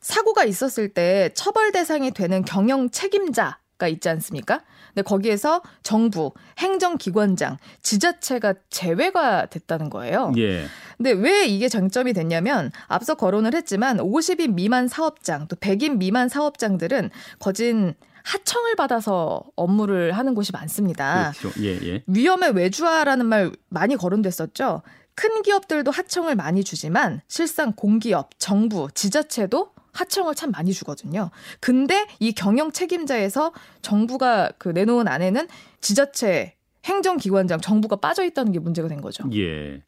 사고가 0.00 0.44
있었을 0.44 0.90
때 0.90 1.30
처벌 1.34 1.72
대상이 1.72 2.12
되는 2.12 2.44
경영 2.44 2.90
책임자 2.90 3.58
가 3.78 3.88
있지 3.88 4.08
않습니까? 4.08 4.62
근데 4.94 5.02
거기에서 5.02 5.60
정부, 5.82 6.32
행정기관장, 6.56 7.58
지자체가 7.82 8.54
제외가 8.70 9.44
됐다는 9.46 9.90
거예요. 9.90 10.32
예. 10.38 10.64
근데 10.96 11.12
왜 11.12 11.44
이게 11.44 11.68
쟁점이 11.68 12.14
됐냐면 12.14 12.70
앞서 12.86 13.16
거론을 13.16 13.54
했지만 13.54 13.98
50인 13.98 14.54
미만 14.54 14.88
사업장 14.88 15.46
또 15.48 15.56
100인 15.56 15.98
미만 15.98 16.30
사업장들은 16.30 17.10
거진 17.38 17.92
하청을 18.26 18.74
받아서 18.74 19.42
업무를 19.54 20.12
하는 20.12 20.34
곳이 20.34 20.50
많습니다. 20.50 21.32
그렇죠. 21.38 21.62
예, 21.62 21.78
예. 21.86 22.02
위험의 22.08 22.54
외주화라는 22.54 23.24
말 23.24 23.52
많이 23.68 23.96
거론됐었죠. 23.96 24.82
큰 25.14 25.42
기업들도 25.42 25.90
하청을 25.90 26.34
많이 26.34 26.64
주지만 26.64 27.20
실상 27.28 27.72
공기업, 27.72 28.30
정부, 28.38 28.88
지자체도 28.92 29.70
하청을 29.92 30.34
참 30.34 30.50
많이 30.50 30.72
주거든요. 30.72 31.30
근데 31.60 32.06
이 32.18 32.32
경영 32.32 32.72
책임자에서 32.72 33.52
정부가 33.80 34.50
그 34.58 34.68
내놓은 34.70 35.06
안에는 35.06 35.46
지자체, 35.80 36.54
행정기관장, 36.84 37.60
정부가 37.60 37.96
빠져 37.96 38.24
있다는 38.24 38.52
게 38.52 38.58
문제가 38.58 38.88
된 38.88 39.00
거죠. 39.00 39.24
예. 39.34 39.82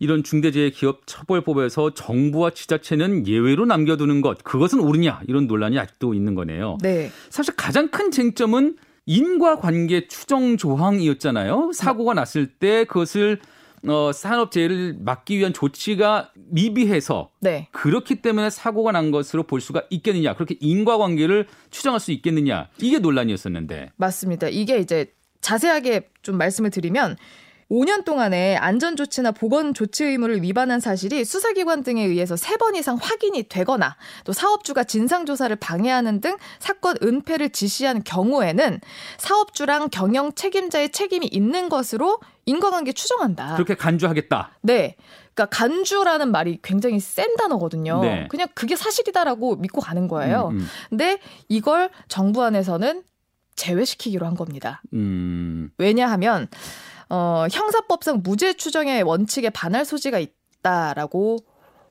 이런 0.00 0.24
중대재해 0.24 0.70
기업 0.70 1.06
처벌법에서 1.06 1.94
정부와 1.94 2.50
지자체는 2.50 3.26
예외로 3.26 3.64
남겨두는 3.64 4.20
것 4.20 4.42
그것은 4.42 4.80
옳으냐 4.80 5.20
이런 5.28 5.46
논란이 5.46 5.78
아직도 5.78 6.14
있는 6.14 6.34
거네요. 6.34 6.78
네. 6.82 7.10
사실 7.30 7.54
가장 7.56 7.88
큰 7.88 8.10
쟁점은 8.10 8.76
인과관계 9.06 10.08
추정 10.08 10.56
조항이었잖아요. 10.56 11.72
사고가 11.74 12.14
났을 12.14 12.46
때 12.46 12.84
그것을 12.84 13.38
어, 13.86 14.12
산업재해를 14.12 14.96
막기 15.00 15.38
위한 15.38 15.52
조치가 15.52 16.30
미비해서 16.34 17.30
네. 17.40 17.68
그렇기 17.72 18.16
때문에 18.16 18.48
사고가 18.48 18.92
난 18.92 19.10
것으로 19.10 19.42
볼 19.42 19.60
수가 19.60 19.82
있겠느냐. 19.90 20.34
그렇게 20.34 20.56
인과관계를 20.58 21.46
추정할 21.70 22.00
수 22.00 22.10
있겠느냐. 22.12 22.68
이게 22.78 22.98
논란이었었는데. 22.98 23.90
맞습니다. 23.96 24.48
이게 24.48 24.78
이제 24.78 25.12
자세하게 25.42 26.08
좀 26.22 26.38
말씀을 26.38 26.70
드리면 26.70 27.16
5년 27.70 28.04
동안에 28.04 28.56
안전조치나 28.56 29.32
보건조치 29.32 30.04
의무를 30.04 30.42
위반한 30.42 30.80
사실이 30.80 31.24
수사기관 31.24 31.82
등에 31.82 32.04
의해서 32.04 32.34
3번 32.34 32.76
이상 32.76 32.96
확인이 33.00 33.44
되거나 33.44 33.96
또 34.24 34.32
사업주가 34.32 34.84
진상조사를 34.84 35.54
방해하는 35.56 36.20
등 36.20 36.36
사건 36.58 36.96
은폐를 37.02 37.50
지시한 37.50 38.02
경우에는 38.04 38.80
사업주랑 39.18 39.88
경영 39.90 40.32
책임자의 40.34 40.92
책임이 40.92 41.26
있는 41.26 41.68
것으로 41.68 42.20
인과관계 42.46 42.92
추정한다. 42.92 43.54
그렇게 43.54 43.74
간주하겠다. 43.74 44.58
네. 44.62 44.96
그러니까 45.34 45.56
간주라는 45.56 46.30
말이 46.30 46.58
굉장히 46.62 47.00
센 47.00 47.34
단어거든요. 47.36 48.00
네. 48.02 48.28
그냥 48.30 48.46
그게 48.54 48.76
사실이다라고 48.76 49.56
믿고 49.56 49.80
가는 49.80 50.06
거예요. 50.06 50.50
음, 50.52 50.66
근데 50.90 51.18
이걸 51.48 51.90
정부 52.08 52.44
안에서는 52.44 53.02
제외시키기로 53.56 54.26
한 54.26 54.34
겁니다. 54.34 54.82
음, 54.92 55.70
왜냐하면 55.78 56.48
어, 57.14 57.46
형사법상 57.50 58.22
무죄 58.24 58.54
추정의 58.54 59.04
원칙에 59.04 59.48
반할 59.50 59.84
소지가 59.84 60.18
있다라고 60.18 61.38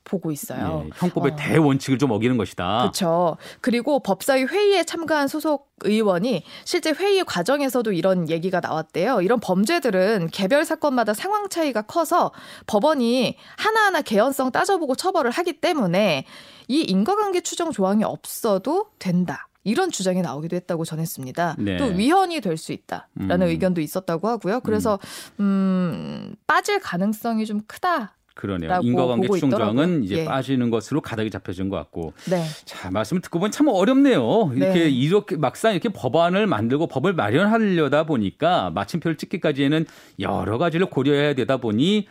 보고 0.04 0.32
있어요. 0.32 0.84
예, 0.86 0.90
형법의 0.96 1.32
어. 1.32 1.36
대원칙을 1.38 1.98
좀 1.98 2.12
어기는 2.12 2.36
것이다. 2.36 2.80
그렇죠. 2.82 3.38
그리고 3.62 4.02
법사위 4.02 4.44
회의에 4.44 4.84
참가한 4.84 5.30
소속 5.30 5.72
의원이 5.82 6.44
실제 6.66 6.92
회의 6.92 7.24
과정에서도 7.24 7.90
이런 7.94 8.30
얘기가 8.30 8.60
나왔대요. 8.60 9.22
이런 9.22 9.40
범죄들은 9.40 10.28
개별 10.34 10.66
사건마다 10.66 11.14
상황 11.14 11.48
차이가 11.48 11.84
커서 11.84 12.34
법원이 12.68 13.38
하나하나 13.56 14.02
개연성 14.02 14.52
따져보고 14.52 14.96
처벌을 14.96 15.32
하기 15.32 15.62
때문에 15.62 16.26
이 16.68 16.82
인과관계 16.82 17.42
추정 17.42 17.72
조항이 17.72 18.04
없어도 18.04 18.88
된다. 19.00 19.48
이런 19.64 19.92
주장이 19.92 20.22
나오기도 20.22 20.56
했다고 20.56 20.86
전했습니다. 20.86 21.56
네. 21.60 21.78
또 21.78 21.86
위헌이 21.86 22.42
될 22.42 22.58
수 22.58 22.72
있다라는 22.72 23.42
음. 23.42 23.48
의견도 23.48 23.82
있었다고 23.82 24.28
하고요. 24.28 24.60
그래서 24.62 25.00
음, 25.40 26.36
빠질 26.48 26.80
가능성이 26.80 27.46
좀 27.46 27.62
크다. 27.68 28.16
그러네요. 28.36 28.80
인과관계 28.82 29.28
보고 29.28 29.36
추정 29.38 29.52
조항은 29.52 29.74
있더라고요. 29.76 30.04
이제 30.06 30.18
예. 30.20 30.26
빠지는 30.26 30.70
것으로 30.72 31.02
가닥이 31.02 31.30
잡혀진 31.30 31.70
것 31.70 31.76
같고. 31.78 32.14
네. 32.30 32.44
자, 32.66 32.90
말씀을 32.90 33.22
듣고 33.22 33.40
보면 33.40 33.52
참 33.52 33.68
어렵네요. 33.68 34.52
이렇게 34.56 34.74
네. 34.86 34.90
이렇게 34.90 35.36
막상 35.38 35.74
이렇게 35.74 35.90
법안을 35.90 36.48
만들고 36.48 36.88
법을 36.88 37.14
마련하려다 37.14 38.06
보니까 38.06 38.72
마침표를 38.72 39.18
찍기까지에는 39.18 39.86
여러 40.20 40.58
가지를 40.58 40.88
고려해야 40.88 41.36
되다 41.36 41.58
보니 41.58 42.08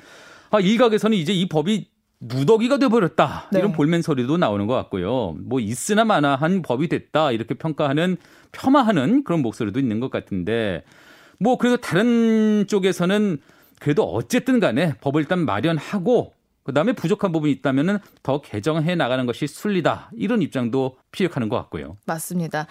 아, 0.50 0.60
일각에서는 0.60 1.16
이제 1.16 1.32
이 1.32 1.48
법이 1.48 1.88
누더기가 2.22 2.78
돼버렸다 2.78 3.48
네. 3.52 3.58
이런 3.58 3.72
볼멘 3.72 4.02
소리도 4.02 4.37
나오는 4.37 4.66
것 4.66 4.74
같고요. 4.74 5.37
뭐 5.40 5.61
있으나 5.61 6.04
마나한 6.04 6.62
법이 6.62 6.88
됐다 6.88 7.32
이렇게 7.32 7.54
평가하는 7.54 8.16
폄하하는 8.52 9.24
그런 9.24 9.42
목소리도 9.42 9.80
있는 9.80 9.98
것 9.98 10.11
같은데 10.11 10.85
뭐 11.38 11.58
그래도 11.58 11.78
다른 11.78 12.66
쪽에서는 12.68 13.38
그래도 13.80 14.04
어쨌든 14.04 14.61
간에 14.61 14.94
법을 15.00 15.22
일단 15.22 15.44
마련하고 15.44 16.32
그다음에 16.62 16.92
부족한 16.92 17.32
부분이 17.32 17.52
있다면은 17.54 17.98
더 18.22 18.40
개정해 18.40 18.94
나가는 18.94 19.26
것이 19.26 19.48
순리다 19.48 20.12
이런 20.16 20.42
입장도 20.42 20.96
피력하는 21.11 21.48
것 21.48 21.56
같고요. 21.56 21.96
맞습니다. 22.06 22.68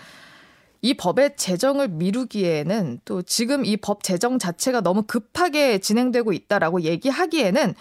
이 0.81 0.93
법의 0.95 1.35
제정을 1.35 1.89
미루기에는 1.89 3.01
또 3.03 3.21
지금 3.21 3.65
이 3.65 3.75
법 3.75 4.01
제정 4.03 4.39
자체가 4.39 4.79
너무 4.81 5.03
급하게 5.03 5.79
진행되고 5.79 6.31
있다라고 6.31 6.81
얘기하기에는 6.81 7.75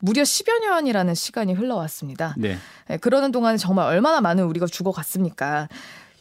무려 0.00 0.22
10여 0.22 0.60
년이라는 0.60 1.14
시간이 1.14 1.54
흘러왔습니다. 1.54 2.34
네. 2.38 2.56
예, 2.90 2.96
그러는 2.98 3.32
동안에 3.32 3.56
정말 3.56 3.86
얼마나 3.86 4.20
많은 4.20 4.44
우리가 4.44 4.66
죽어갔습니까? 4.66 5.68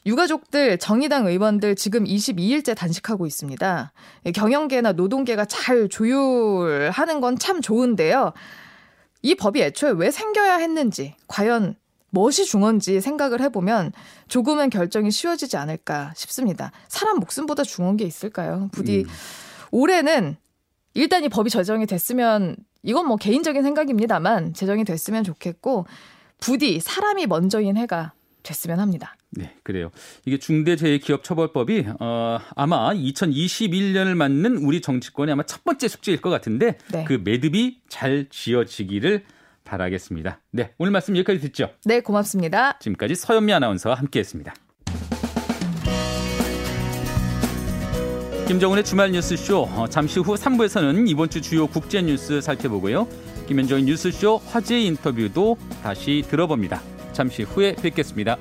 유가족들, 0.06 0.78
정의당 0.78 1.28
의원들 1.28 1.76
지금 1.76 2.06
22일째 2.06 2.76
단식하고 2.76 3.28
있습니다. 3.28 3.92
예, 4.26 4.32
경영계나 4.32 4.94
노동계가 4.94 5.46
잘 5.46 5.90
조율하는 5.90 7.22
건 7.22 7.38
참 7.38 7.62
좋은데요. 7.62 8.34
이 9.22 9.36
법이 9.36 9.62
애초에 9.62 9.92
왜 9.92 10.10
생겨야 10.12 10.58
했는지, 10.58 11.16
과연 11.28 11.76
무엇이 12.10 12.46
중요한지 12.46 13.02
생각을 13.02 13.42
해보면 13.42 13.92
조금은 14.28 14.70
결정이 14.70 15.12
쉬워지지 15.12 15.58
않을까 15.58 16.14
싶습니다. 16.16 16.72
사람 16.88 17.18
목숨보다 17.20 17.64
중요한 17.64 17.98
게 17.98 18.06
있을까요? 18.06 18.70
부디 18.72 19.02
음. 19.02 19.06
올해는 19.72 20.38
일단 20.94 21.24
이 21.26 21.30
법이 21.30 21.50
제정이 21.50 21.86
됐으면 21.86 22.56
이건 22.84 23.08
뭐 23.08 23.18
개인적인 23.18 23.64
생각입니다만 23.64 24.54
제정이 24.54 24.84
됐으면 24.84 25.24
좋겠고 25.24 25.86
부디 26.40 26.80
사람이 26.80 27.28
먼저인 27.28 27.78
해가 27.78 28.14
됐으면 28.44 28.80
합니다. 28.80 29.16
네, 29.30 29.54
그래요. 29.64 29.92
이게 30.26 30.40
중대재해기업처벌법이 30.40 31.86
어, 32.00 32.40
아마 32.56 32.94
2021년을 32.94 34.16
맞는 34.16 34.58
우리 34.58 34.82
정치권의 34.82 35.34
아마 35.34 35.44
첫 35.44 35.64
번째 35.64 35.88
숙제일 35.88 36.22
것 36.22 36.30
같은데 36.30 36.78
네. 36.92 37.04
그 37.04 37.22
매듭이 37.24 37.82
잘 37.90 38.28
지어지기를 38.30 39.26
바라겠습니다. 39.66 40.40
네, 40.52 40.74
오늘 40.78 40.92
말씀 40.92 41.18
여기까지 41.18 41.42
듣죠. 41.42 41.70
네, 41.84 42.00
고맙습니다. 42.00 42.80
지금까지 42.80 43.16
서현미 43.16 43.52
아나운서와 43.52 43.96
함께했습니다. 43.96 44.54
김정은의 48.48 48.86
주말 48.86 49.12
뉴스쇼 49.12 49.68
어, 49.76 49.88
잠시 49.90 50.22
후 50.22 50.36
3부에서는 50.36 51.10
이번 51.10 51.30
주 51.30 51.42
주요 51.42 51.68
국제 51.68 52.02
뉴스 52.02 52.40
살펴보고요. 52.40 53.06
김현정의 53.46 53.84
뉴스쇼 53.84 54.38
화제 54.38 54.80
인터뷰도 54.80 55.58
다시 55.84 56.24
들어봅니다. 56.30 56.82
잠시 57.12 57.44
후에 57.44 57.76
뵙겠습니다. 57.76 58.38